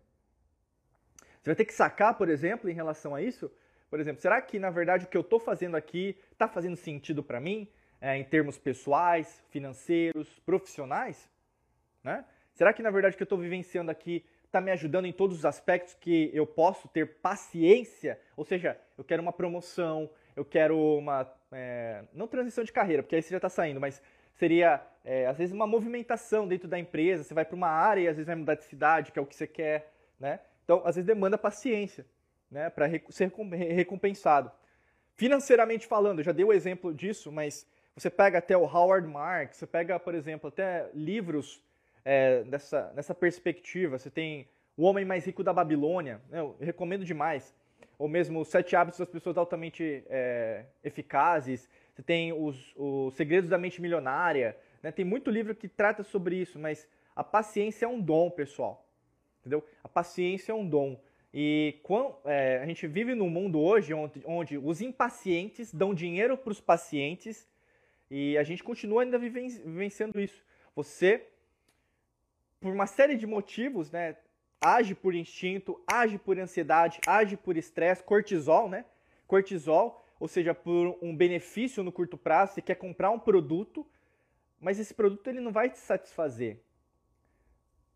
[1.41, 3.51] Você vai ter que sacar, por exemplo, em relação a isso,
[3.89, 7.23] por exemplo, será que na verdade o que eu estou fazendo aqui está fazendo sentido
[7.23, 7.67] para mim,
[7.99, 11.29] é, em termos pessoais, financeiros, profissionais?
[12.03, 12.23] Né?
[12.53, 15.37] Será que na verdade o que eu estou vivenciando aqui está me ajudando em todos
[15.37, 18.19] os aspectos que eu posso ter paciência?
[18.35, 21.31] Ou seja, eu quero uma promoção, eu quero uma.
[21.51, 24.01] É, não transição de carreira, porque aí você já está saindo, mas
[24.35, 27.23] seria é, às vezes uma movimentação dentro da empresa.
[27.23, 29.25] Você vai para uma área e às vezes vai mudar de cidade, que é o
[29.25, 29.91] que você quer.
[30.19, 30.39] Né?
[30.63, 32.05] Então, às vezes demanda paciência
[32.49, 33.31] né, para ser
[33.73, 34.51] recompensado.
[35.15, 39.57] Financeiramente falando, eu já dei o exemplo disso, mas você pega até o Howard Marks,
[39.57, 41.61] você pega, por exemplo, até livros
[42.03, 43.97] é, dessa, nessa perspectiva.
[43.97, 44.47] Você tem
[44.77, 47.55] O Homem Mais Rico da Babilônia, né, eu recomendo demais.
[47.97, 51.69] Ou mesmo Os Sete Hábitos das Pessoas Altamente é, Eficazes.
[51.93, 54.57] Você tem os, os Segredos da Mente Milionária.
[54.81, 58.87] Né, tem muito livro que trata sobre isso, mas a paciência é um dom, pessoal.
[59.39, 59.63] Entendeu?
[59.83, 60.99] A paciência é um dom.
[61.33, 66.37] E quando, é, a gente vive num mundo hoje onde, onde os impacientes dão dinheiro
[66.37, 67.47] para os pacientes
[68.09, 70.43] e a gente continua ainda vivenciando isso.
[70.75, 71.27] Você,
[72.61, 74.15] por uma série de motivos, né,
[74.61, 78.85] age por instinto, age por ansiedade, age por estresse, cortisol, né?
[79.27, 83.85] Cortisol, ou seja, por um benefício no curto prazo, você quer comprar um produto,
[84.59, 86.61] mas esse produto ele não vai te satisfazer.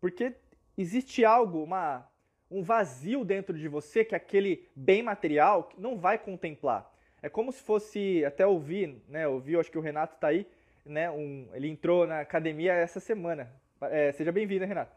[0.00, 0.34] Porque
[0.76, 2.10] existe algo, uma
[2.50, 6.92] um vazio dentro de você que aquele bem material não vai contemplar.
[7.20, 10.46] É como se fosse, até ouvi, né, ouvi, acho que o Renato está aí,
[10.84, 13.52] né, um, ele entrou na academia essa semana.
[13.82, 14.96] É, seja bem-vindo, Renato.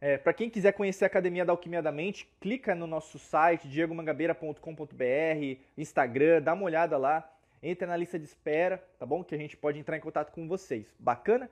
[0.00, 3.68] É, Para quem quiser conhecer a Academia da Alquimia da Mente, clica no nosso site,
[3.68, 7.30] diegomangabeira.com.br, Instagram, dá uma olhada lá,
[7.62, 9.22] entra na lista de espera, tá bom?
[9.22, 10.86] Que a gente pode entrar em contato com vocês.
[10.98, 11.50] Bacana?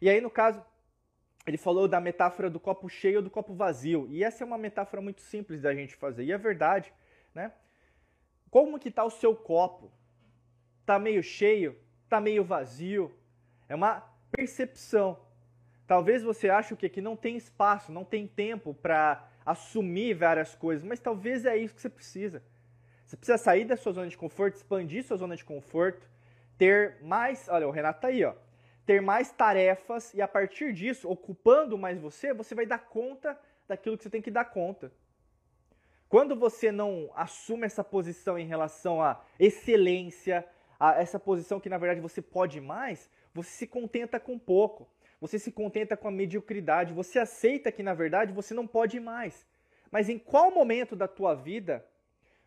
[0.00, 0.64] E aí, no caso,
[1.46, 4.08] ele falou da metáfora do copo cheio ou do copo vazio.
[4.10, 6.24] E essa é uma metáfora muito simples da gente fazer.
[6.24, 6.92] E é verdade,
[7.32, 7.52] né?
[8.50, 9.92] Como que está o seu copo?
[10.80, 11.78] Está meio cheio?
[12.02, 13.14] Está meio vazio?
[13.68, 14.00] É uma
[14.32, 15.23] percepção.
[15.86, 20.84] Talvez você ache que aqui não tem espaço, não tem tempo para assumir várias coisas,
[20.84, 22.42] mas talvez é isso que você precisa.
[23.04, 26.08] Você precisa sair da sua zona de conforto, expandir sua zona de conforto,
[26.56, 27.48] ter mais.
[27.48, 28.34] Olha, o Renato tá aí, ó
[28.86, 33.96] ter mais tarefas e a partir disso, ocupando mais você, você vai dar conta daquilo
[33.96, 34.92] que você tem que dar conta.
[36.08, 40.46] Quando você não assume essa posição em relação à excelência,
[40.78, 44.86] a essa posição que na verdade você pode mais, você se contenta com pouco.
[45.20, 49.46] Você se contenta com a mediocridade, você aceita que na verdade você não pode mais.
[49.90, 51.84] Mas em qual momento da tua vida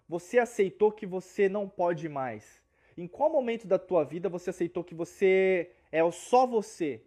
[0.07, 2.61] você aceitou que você não pode mais?
[2.97, 7.01] Em qual momento da tua vida você aceitou que você é só você.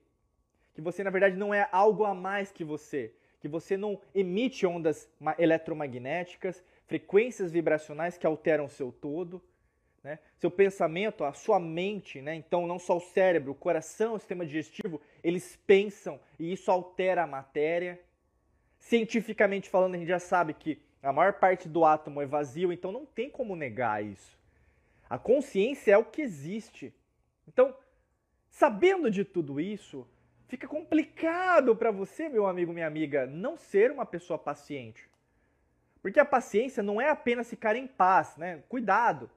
[0.72, 3.12] Que você, na verdade, não é algo a mais que você.
[3.40, 5.08] Que você não emite ondas
[5.38, 9.42] eletromagnéticas, frequências vibracionais que alteram o seu todo.
[10.02, 10.18] Né?
[10.38, 12.34] Seu pensamento, a sua mente, né?
[12.34, 17.24] então não só o cérebro, o coração, o sistema digestivo, eles pensam e isso altera
[17.24, 18.00] a matéria.
[18.78, 22.90] Cientificamente falando, a gente já sabe que a maior parte do átomo é vazio, então
[22.90, 24.38] não tem como negar isso.
[25.08, 26.94] A consciência é o que existe.
[27.46, 27.74] Então,
[28.50, 30.06] Sabendo de tudo isso,
[30.48, 35.08] fica complicado para você, meu amigo, minha amiga, não ser uma pessoa paciente.
[36.02, 38.62] Porque a paciência não é apenas ficar em paz, né?
[38.68, 39.30] Cuidado.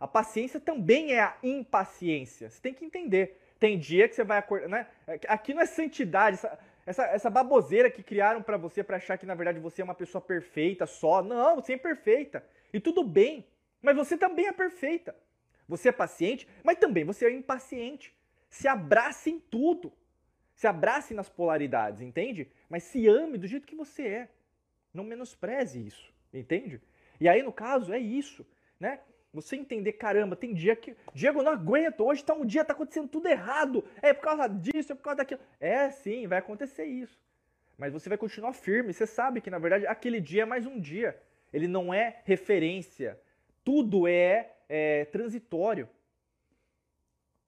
[0.00, 2.50] A paciência também é a impaciência.
[2.50, 3.38] Você tem que entender.
[3.60, 4.86] Tem dia que você vai acordar, né?
[5.28, 9.26] Aqui não é santidade, essa, essa, essa baboseira que criaram para você para achar que
[9.26, 11.22] na verdade você é uma pessoa perfeita só.
[11.22, 12.42] Não, você é imperfeita.
[12.72, 13.46] E tudo bem.
[13.82, 15.14] Mas você também é perfeita.
[15.68, 18.12] Você é paciente, mas também você é impaciente
[18.50, 19.92] se abrace em tudo.
[20.54, 22.50] Se abrace nas polaridades, entende?
[22.68, 24.28] Mas se ame do jeito que você é.
[24.92, 26.82] Não menospreze isso, entende?
[27.18, 28.44] E aí, no caso, é isso,
[28.78, 29.00] né?
[29.32, 30.96] Você entender, caramba, tem dia que.
[31.14, 33.84] Diego, não aguento, hoje tá um dia, tá acontecendo tudo errado.
[34.02, 35.40] É por causa disso, é por causa daquilo.
[35.60, 37.18] É, sim, vai acontecer isso.
[37.78, 38.92] Mas você vai continuar firme.
[38.92, 41.20] Você sabe que, na verdade, aquele dia é mais um dia.
[41.52, 43.18] Ele não é referência.
[43.64, 45.88] Tudo é, é transitório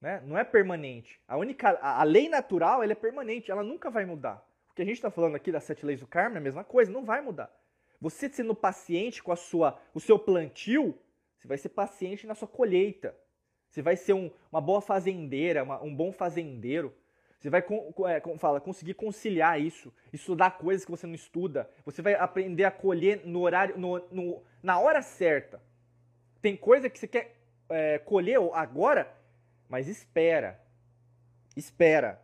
[0.03, 0.21] né?
[0.27, 1.21] Não é permanente.
[1.29, 4.45] A única, a, lei natural ela é permanente, ela nunca vai mudar.
[4.69, 6.65] O que a gente está falando aqui das sete leis do karma é a mesma
[6.65, 7.55] coisa, não vai mudar.
[8.01, 10.99] Você sendo paciente com a sua, o seu plantio,
[11.43, 13.17] você vai ser paciente na sua colheita.
[13.69, 16.95] Você vai ser um, uma boa fazendeira, uma, um bom fazendeiro.
[17.41, 17.65] Você vai
[18.07, 21.69] é, fala, conseguir conciliar isso, estudar coisas que você não estuda.
[21.85, 25.61] Você vai aprender a colher no horário, no, no na hora certa.
[26.41, 27.37] Tem coisa que você quer
[27.69, 29.13] é, colher agora
[29.69, 30.61] mas espera.
[31.57, 32.23] Espera.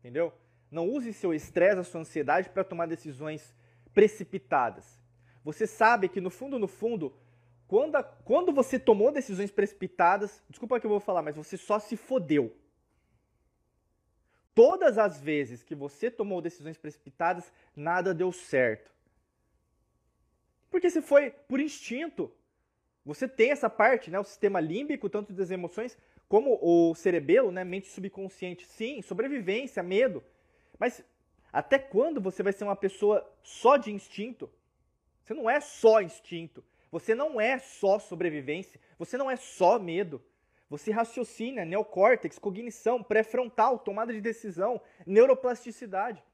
[0.00, 0.32] Entendeu?
[0.70, 3.54] Não use seu estresse, a sua ansiedade para tomar decisões
[3.94, 4.98] precipitadas.
[5.44, 7.14] Você sabe que no fundo, no fundo,
[7.68, 11.78] quando, a, quando você tomou decisões precipitadas, desculpa que eu vou falar, mas você só
[11.78, 12.56] se fodeu.
[14.54, 18.90] Todas as vezes que você tomou decisões precipitadas, nada deu certo.
[20.70, 22.32] Porque você foi por instinto.
[23.04, 25.96] Você tem essa parte, né, o sistema límbico, tanto das emoções,
[26.28, 28.66] como o cerebelo, né, mente subconsciente.
[28.66, 30.24] Sim, sobrevivência, medo.
[30.78, 31.04] Mas
[31.52, 34.50] até quando você vai ser uma pessoa só de instinto?
[35.22, 36.64] Você não é só instinto.
[36.96, 38.80] Você não é só sobrevivência.
[38.98, 40.24] Você não é só medo.
[40.70, 46.24] Você raciocina, neocórtex, cognição, pré-frontal, tomada de decisão, neuroplasticidade.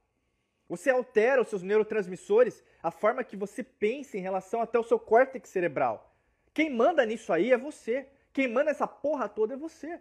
[0.68, 5.00] Você altera os seus neurotransmissores, a forma que você pensa em relação até o seu
[5.00, 6.14] córtex cerebral.
[6.54, 8.06] Quem manda nisso aí é você.
[8.32, 9.98] Quem manda essa porra toda é você.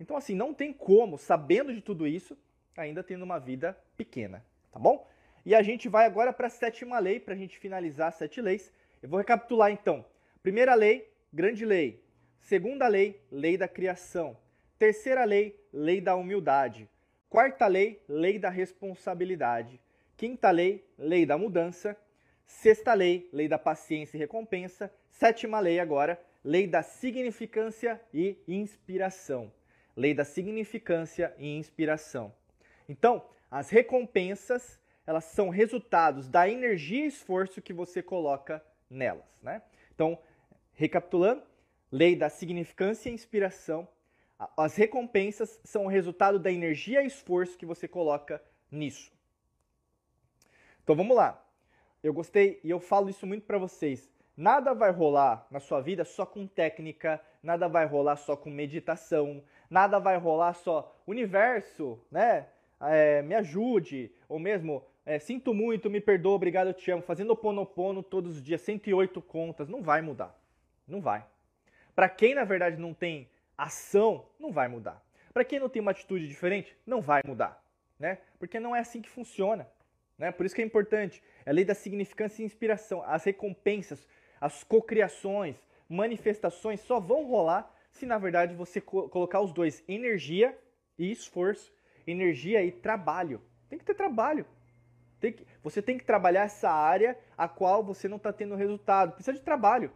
[0.00, 2.36] Então, assim, não tem como, sabendo de tudo isso,
[2.76, 5.06] ainda tendo uma vida pequena, tá bom?
[5.46, 8.40] E a gente vai agora para a sétima lei, para a gente finalizar as sete
[8.40, 8.72] leis.
[9.02, 10.04] Eu vou recapitular então.
[10.42, 12.04] Primeira lei, grande lei.
[12.38, 14.36] Segunda lei, lei da criação.
[14.78, 16.88] Terceira lei, lei da humildade.
[17.28, 19.80] Quarta lei, lei da responsabilidade.
[20.16, 21.96] Quinta lei, lei da mudança.
[22.44, 24.92] Sexta lei, lei da paciência e recompensa.
[25.10, 29.50] Sétima lei agora, lei da significância e inspiração.
[29.96, 32.34] Lei da significância e inspiração.
[32.88, 39.62] Então, as recompensas, elas são resultados da energia e esforço que você coloca nelas, né?
[39.94, 40.18] Então,
[40.72, 41.42] recapitulando,
[41.90, 43.88] lei da significância e inspiração.
[44.56, 49.12] As recompensas são o resultado da energia e esforço que você coloca nisso.
[50.82, 51.46] Então vamos lá.
[52.02, 54.10] Eu gostei e eu falo isso muito para vocês.
[54.36, 59.44] Nada vai rolar na sua vida só com técnica, nada vai rolar só com meditação,
[59.68, 62.48] nada vai rolar só universo, né?
[62.80, 67.34] É, me ajude, ou mesmo é, sinto muito, me perdoa, obrigado, eu te amo, fazendo
[67.34, 70.38] ponopono todos os dias, 108 contas, não vai mudar.
[70.86, 71.24] Não vai.
[71.94, 75.02] Para quem na verdade não tem ação, não vai mudar.
[75.32, 77.62] Para quem não tem uma atitude diferente, não vai mudar,
[77.98, 78.18] né?
[78.38, 79.68] Porque não é assim que funciona,
[80.18, 80.32] né?
[80.32, 81.22] Por isso que é importante.
[81.46, 83.02] É a lei da significância e inspiração.
[83.06, 84.06] As recompensas,
[84.40, 85.56] as cocriações,
[85.88, 90.56] manifestações só vão rolar se na verdade você co colocar os dois, energia
[90.98, 91.72] e esforço,
[92.06, 93.40] energia e trabalho.
[93.68, 94.46] Tem que ter trabalho.
[95.20, 99.12] Tem que, você tem que trabalhar essa área a qual você não está tendo resultado.
[99.12, 99.92] Precisa de trabalho.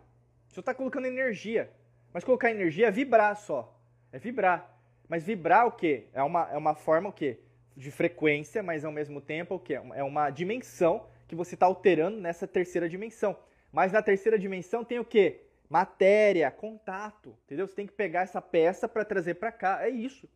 [0.48, 1.70] Você está colocando energia.
[2.12, 3.76] Mas colocar energia é vibrar só.
[4.12, 4.78] É vibrar.
[5.08, 6.06] Mas vibrar o quê?
[6.12, 7.40] É uma, é uma forma o quê?
[7.76, 9.74] De frequência, mas ao mesmo tempo o quê?
[9.94, 13.36] É uma dimensão que você está alterando nessa terceira dimensão.
[13.72, 15.40] Mas na terceira dimensão tem o quê?
[15.68, 17.66] Matéria, contato, entendeu?
[17.66, 19.84] Você tem que pegar essa peça para trazer para cá.
[19.84, 20.28] É isso.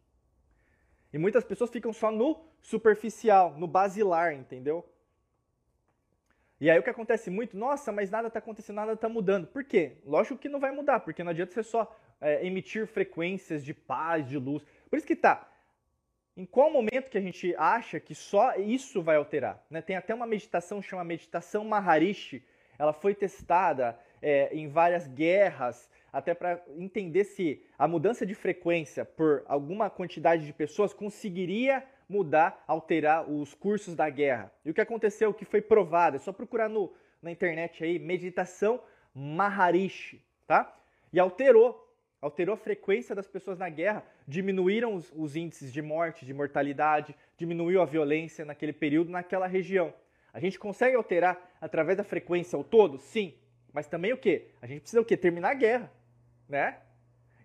[1.13, 4.85] E muitas pessoas ficam só no superficial, no basilar, entendeu?
[6.61, 9.47] E aí o que acontece muito, nossa, mas nada está acontecendo, nada está mudando.
[9.47, 9.93] Por quê?
[10.05, 14.29] Lógico que não vai mudar, porque não adianta você só é, emitir frequências de paz,
[14.29, 14.65] de luz.
[14.91, 15.49] Por isso que tá.
[16.37, 19.65] Em qual momento que a gente acha que só isso vai alterar?
[19.71, 19.81] Né?
[19.81, 22.45] Tem até uma meditação chama meditação Maharishi.
[22.79, 29.05] Ela foi testada é, em várias guerras, até para entender se a mudança de frequência
[29.05, 34.51] por alguma quantidade de pessoas conseguiria mudar, alterar os cursos da guerra.
[34.65, 36.93] E o que aconteceu, o que foi provado, é só procurar no,
[37.23, 38.81] na internet aí, meditação
[39.15, 40.75] Maharishi, tá?
[41.13, 46.25] E alterou, alterou a frequência das pessoas na guerra, diminuíram os, os índices de morte,
[46.25, 49.93] de mortalidade, diminuiu a violência naquele período, naquela região.
[50.33, 52.99] A gente consegue alterar através da frequência o todo?
[52.99, 53.35] Sim.
[53.73, 54.49] Mas também o quê?
[54.63, 55.17] A gente precisa o quê?
[55.17, 55.93] Terminar a guerra,
[56.49, 56.79] né?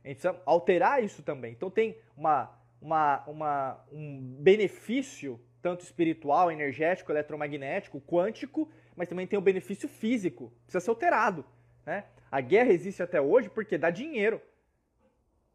[0.03, 1.51] A gente precisa alterar isso também.
[1.51, 2.51] Então tem uma
[2.83, 10.51] uma, uma, um benefício tanto espiritual, energético, eletromagnético, quântico, mas também tem o benefício físico,
[10.65, 11.45] precisa ser alterado.
[11.85, 12.03] Né?
[12.29, 14.41] A guerra existe até hoje porque dá dinheiro.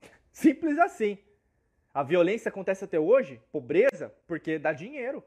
[0.32, 1.18] Simples assim.
[1.92, 5.22] A violência acontece até hoje, pobreza, porque dá dinheiro.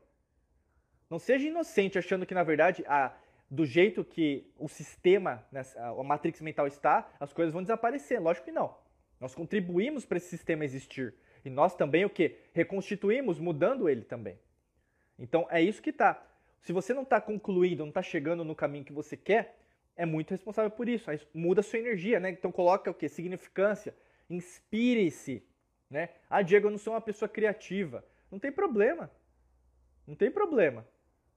[1.10, 3.14] Não seja inocente achando que, na verdade, a,
[3.52, 8.22] do jeito que o sistema, né, a matrix mental está, as coisas vão desaparecer.
[8.22, 8.74] Lógico que não.
[9.20, 11.14] Nós contribuímos para esse sistema existir.
[11.44, 12.38] E nós também o que?
[12.54, 14.40] Reconstituímos, mudando ele também.
[15.20, 16.26] Então é isso que está.
[16.62, 19.60] Se você não está concluindo, não está chegando no caminho que você quer,
[19.98, 21.12] é muito responsável por isso.
[21.12, 22.30] Aí muda a sua energia, né?
[22.30, 23.10] Então coloca o que?
[23.10, 23.94] Significância.
[24.30, 25.44] Inspire-se.
[25.90, 26.10] Né?
[26.30, 28.06] Ah, Diego, eu não sou uma pessoa criativa.
[28.32, 29.12] Não tem problema.
[30.08, 30.88] Não tem problema.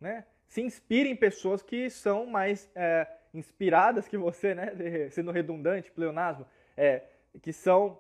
[0.01, 0.25] Né?
[0.47, 4.73] Se inspire em pessoas que são mais é, inspiradas que você, né?
[5.11, 7.03] Sendo redundante, pleonasmo, é,
[7.43, 7.99] que são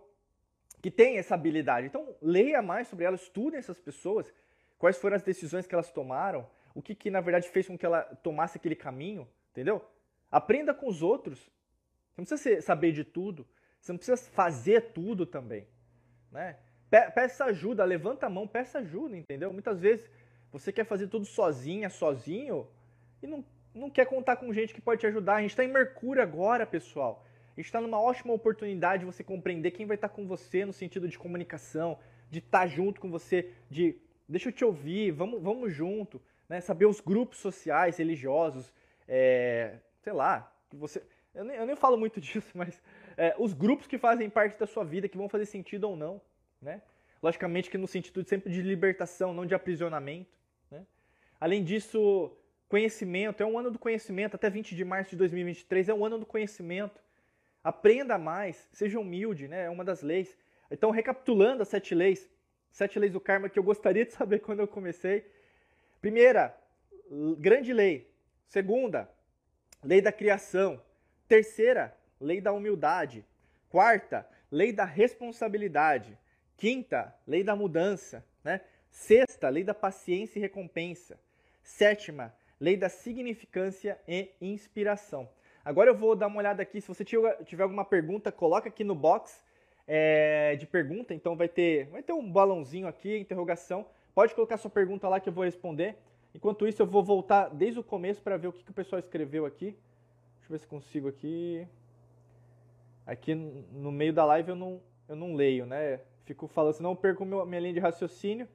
[0.80, 1.86] que têm essa habilidade.
[1.86, 4.30] Então, leia mais sobre elas, estudem essas pessoas,
[4.78, 7.86] quais foram as decisões que elas tomaram, o que, que na verdade fez com que
[7.86, 9.82] ela tomasse aquele caminho, entendeu?
[10.30, 11.38] Aprenda com os outros.
[11.38, 13.46] Você não precisa saber de tudo,
[13.80, 15.66] você não precisa fazer tudo também,
[16.30, 16.58] né?
[16.90, 19.52] Peça ajuda, levanta a mão, peça ajuda, entendeu?
[19.54, 20.08] Muitas vezes
[20.54, 22.68] você quer fazer tudo sozinha, sozinho,
[23.20, 23.44] e não,
[23.74, 25.34] não quer contar com gente que pode te ajudar.
[25.34, 27.26] A gente está em Mercúrio agora, pessoal.
[27.56, 30.64] A gente está numa ótima oportunidade de você compreender quem vai estar tá com você
[30.64, 31.98] no sentido de comunicação,
[32.30, 33.96] de estar tá junto com você, de
[34.28, 36.60] deixa eu te ouvir, vamos, vamos junto, né?
[36.60, 38.72] Saber os grupos sociais, religiosos,
[39.08, 41.02] é, sei lá, você.
[41.34, 42.80] Eu nem, eu nem falo muito disso, mas
[43.16, 46.20] é, os grupos que fazem parte da sua vida, que vão fazer sentido ou não,
[46.62, 46.80] né?
[47.20, 50.43] Logicamente que no sentido sempre de libertação, não de aprisionamento.
[51.44, 52.34] Além disso,
[52.70, 56.18] conhecimento, é um ano do conhecimento, até 20 de março de 2023 é um ano
[56.18, 56.98] do conhecimento.
[57.62, 59.66] Aprenda mais, seja humilde, né?
[59.66, 60.38] é uma das leis.
[60.70, 62.26] Então, recapitulando as sete leis,
[62.70, 65.30] sete leis do karma que eu gostaria de saber quando eu comecei.
[66.00, 66.58] Primeira,
[67.38, 68.10] grande lei.
[68.46, 69.06] Segunda,
[69.82, 70.80] lei da criação.
[71.28, 73.22] Terceira, lei da humildade.
[73.68, 76.18] Quarta, lei da responsabilidade.
[76.56, 78.24] Quinta, lei da mudança.
[78.42, 78.62] Né?
[78.90, 81.22] Sexta, lei da paciência e recompensa.
[81.64, 85.26] Sétima, lei da significância e inspiração.
[85.64, 86.78] Agora eu vou dar uma olhada aqui.
[86.78, 89.42] Se você tiver alguma pergunta, coloca aqui no box
[89.88, 91.14] é, de pergunta.
[91.14, 93.86] Então vai ter, vai ter um balãozinho aqui, interrogação.
[94.14, 95.96] Pode colocar sua pergunta lá que eu vou responder.
[96.34, 99.00] Enquanto isso, eu vou voltar desde o começo para ver o que, que o pessoal
[99.00, 99.70] escreveu aqui.
[100.36, 101.66] Deixa eu ver se consigo aqui.
[103.06, 106.00] Aqui no meio da live eu não, eu não leio, né?
[106.26, 108.46] Fico falando, senão eu perco minha linha de raciocínio.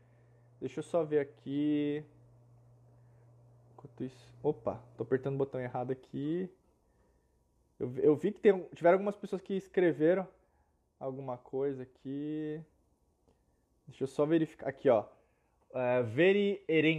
[0.62, 2.04] Deixa eu só ver aqui.
[3.80, 4.30] Enquanto isso.
[4.44, 6.50] Opa, tô apertando o botão errado aqui.
[7.80, 10.28] Eu, eu vi que tem, tiveram algumas pessoas que escreveram
[11.00, 12.62] alguma coisa aqui.
[13.88, 14.68] Deixa eu só verificar.
[14.68, 15.06] Aqui, ó.
[15.70, 16.04] Uh,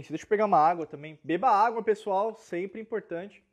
[0.09, 1.19] Deixa eu pegar uma água também.
[1.23, 2.33] Beba água, pessoal.
[2.33, 3.43] Sempre importante.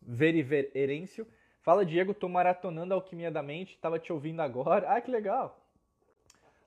[0.00, 1.24] Veriverêncio.
[1.60, 4.92] Fala, Diego, tô maratonando a Alquimia da Mente, tava te ouvindo agora.
[4.92, 5.61] Ah, que legal!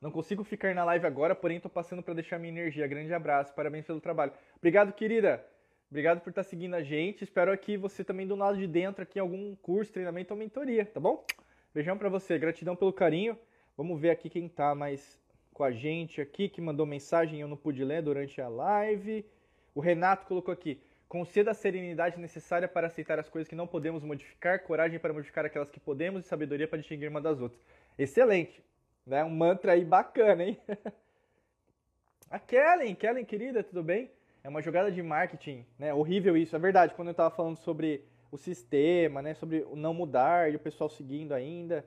[0.02, 2.88] Não consigo ficar na live agora, porém tô passando para deixar minha energia.
[2.88, 4.34] Grande abraço, parabéns pelo trabalho.
[4.58, 5.46] Obrigado, querida.
[5.90, 7.24] Obrigado por estar tá seguindo a gente.
[7.24, 11.00] Espero aqui você também do lado de dentro aqui algum curso, treinamento ou mentoria, tá
[11.00, 11.26] bom?
[11.74, 12.38] Beijão para você.
[12.38, 13.38] Gratidão pelo carinho.
[13.78, 15.20] Vamos ver aqui quem tá mais
[15.54, 19.26] com a gente aqui, que mandou mensagem, eu não pude ler durante a live.
[19.74, 24.04] O Renato colocou aqui: Conceda a serenidade necessária para aceitar as coisas que não podemos
[24.04, 27.62] modificar, coragem para modificar aquelas que podemos e sabedoria para distinguir uma das outras.
[27.98, 28.62] Excelente!
[29.06, 29.24] Né?
[29.24, 30.60] Um mantra aí bacana, hein?
[32.30, 34.12] a Kellen, Kellen querida, tudo bem?
[34.44, 35.94] É uma jogada de marketing, né?
[35.94, 36.94] Horrível isso, é verdade.
[36.94, 39.34] Quando eu estava falando sobre o sistema, né?
[39.34, 41.86] Sobre o não mudar e o pessoal seguindo ainda.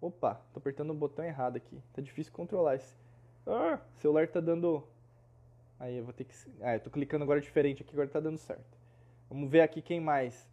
[0.00, 1.82] Opa, tô apertando o botão errado aqui.
[1.92, 2.94] Tá difícil controlar esse.
[3.46, 4.82] Ah, celular tá dando
[5.78, 6.34] Aí eu vou ter que.
[6.60, 8.78] Ah, eu tô clicando agora diferente aqui, agora tá dando certo.
[9.28, 10.48] Vamos ver aqui quem mais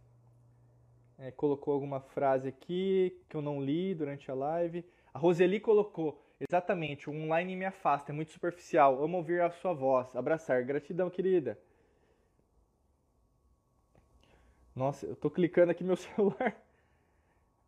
[1.18, 4.84] é, colocou alguma frase aqui que eu não li durante a live.
[5.14, 9.00] A Roseli colocou, exatamente, o online me afasta, é muito superficial.
[9.00, 10.14] Amo ouvir a sua voz.
[10.16, 10.64] Abraçar.
[10.64, 11.56] Gratidão, querida.
[14.74, 16.60] Nossa, eu tô clicando aqui meu celular.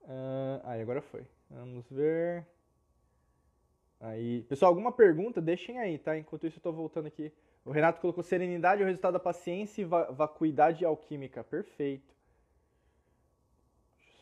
[0.02, 1.24] Uh, aí, agora foi.
[1.48, 2.44] Vamos ver.
[4.00, 5.40] Aí, pessoal, alguma pergunta?
[5.40, 6.18] Deixem aí, tá?
[6.18, 7.32] Enquanto isso, eu tô voltando aqui.
[7.64, 11.44] O Renato colocou serenidade é o resultado da paciência e vacuidade alquímica.
[11.44, 12.15] Perfeito.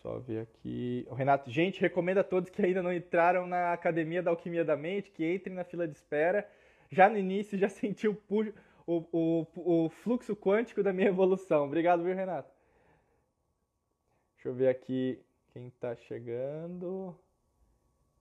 [0.05, 1.07] Só ver aqui.
[1.09, 4.77] O Renato, gente, recomendo a todos que ainda não entraram na Academia da Alquimia da
[4.77, 6.47] Mente que entrem na fila de espera.
[6.91, 8.15] Já no início, já senti o,
[8.87, 11.65] o, o, o fluxo quântico da minha evolução.
[11.65, 12.53] Obrigado, viu, Renato?
[14.35, 15.19] Deixa eu ver aqui
[15.55, 17.17] quem está chegando.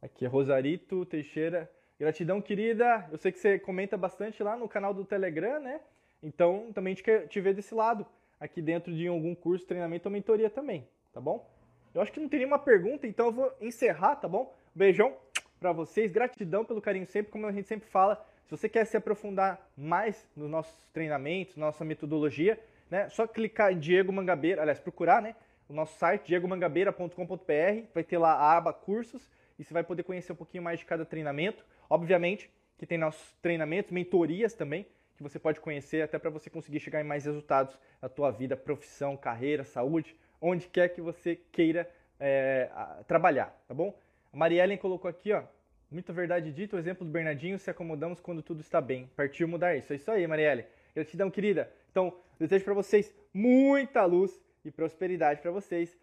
[0.02, 1.70] Aqui, Rosarito Teixeira.
[2.00, 3.10] Gratidão, querida.
[3.12, 5.82] Eu sei que você comenta bastante lá no canal do Telegram, né?
[6.22, 8.06] Então, também quer te ver desse lado,
[8.40, 11.53] aqui dentro de algum curso, treinamento ou mentoria também, tá bom?
[11.94, 14.54] Eu acho que não tem nenhuma pergunta, então eu vou encerrar, tá bom?
[14.74, 15.16] Beijão
[15.60, 18.16] para vocês, gratidão pelo carinho sempre, como a gente sempre fala.
[18.46, 23.10] Se você quer se aprofundar mais nos nossos treinamentos, nossa metodologia, né?
[23.10, 25.36] Só clicar em Diego Mangabeira, aliás, procurar, né?
[25.70, 30.34] O nosso site, diegomangabeira.com.br, vai ter lá a aba cursos e você vai poder conhecer
[30.34, 31.64] um pouquinho mais de cada treinamento.
[31.90, 34.86] Obviamente que tem nossos treinamentos, mentorias também,
[35.16, 38.58] que você pode conhecer até para você conseguir chegar em mais resultados na tua vida,
[38.58, 41.90] profissão, carreira, saúde, onde quer que você queira
[42.20, 42.70] é,
[43.08, 43.98] trabalhar, tá bom?
[44.32, 45.44] A Mariellen colocou aqui, ó,
[45.90, 49.10] muita verdade dita, o exemplo do Bernardinho, se acomodamos quando tudo está bem.
[49.16, 49.94] Partiu mudar isso.
[49.94, 50.66] É isso aí, Marielle.
[50.94, 51.72] Gratidão, querida.
[51.92, 55.98] Então, desejo para vocês muita luz e prosperidade para vocês.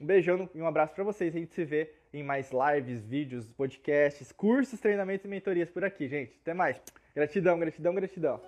[0.00, 1.34] Um beijão e um abraço para vocês.
[1.34, 6.08] A gente se vê em mais lives, vídeos, podcasts, cursos, treinamentos e mentorias por aqui,
[6.08, 6.36] gente.
[6.42, 6.80] Até mais.
[7.14, 8.40] Gratidão, gratidão, gratidão.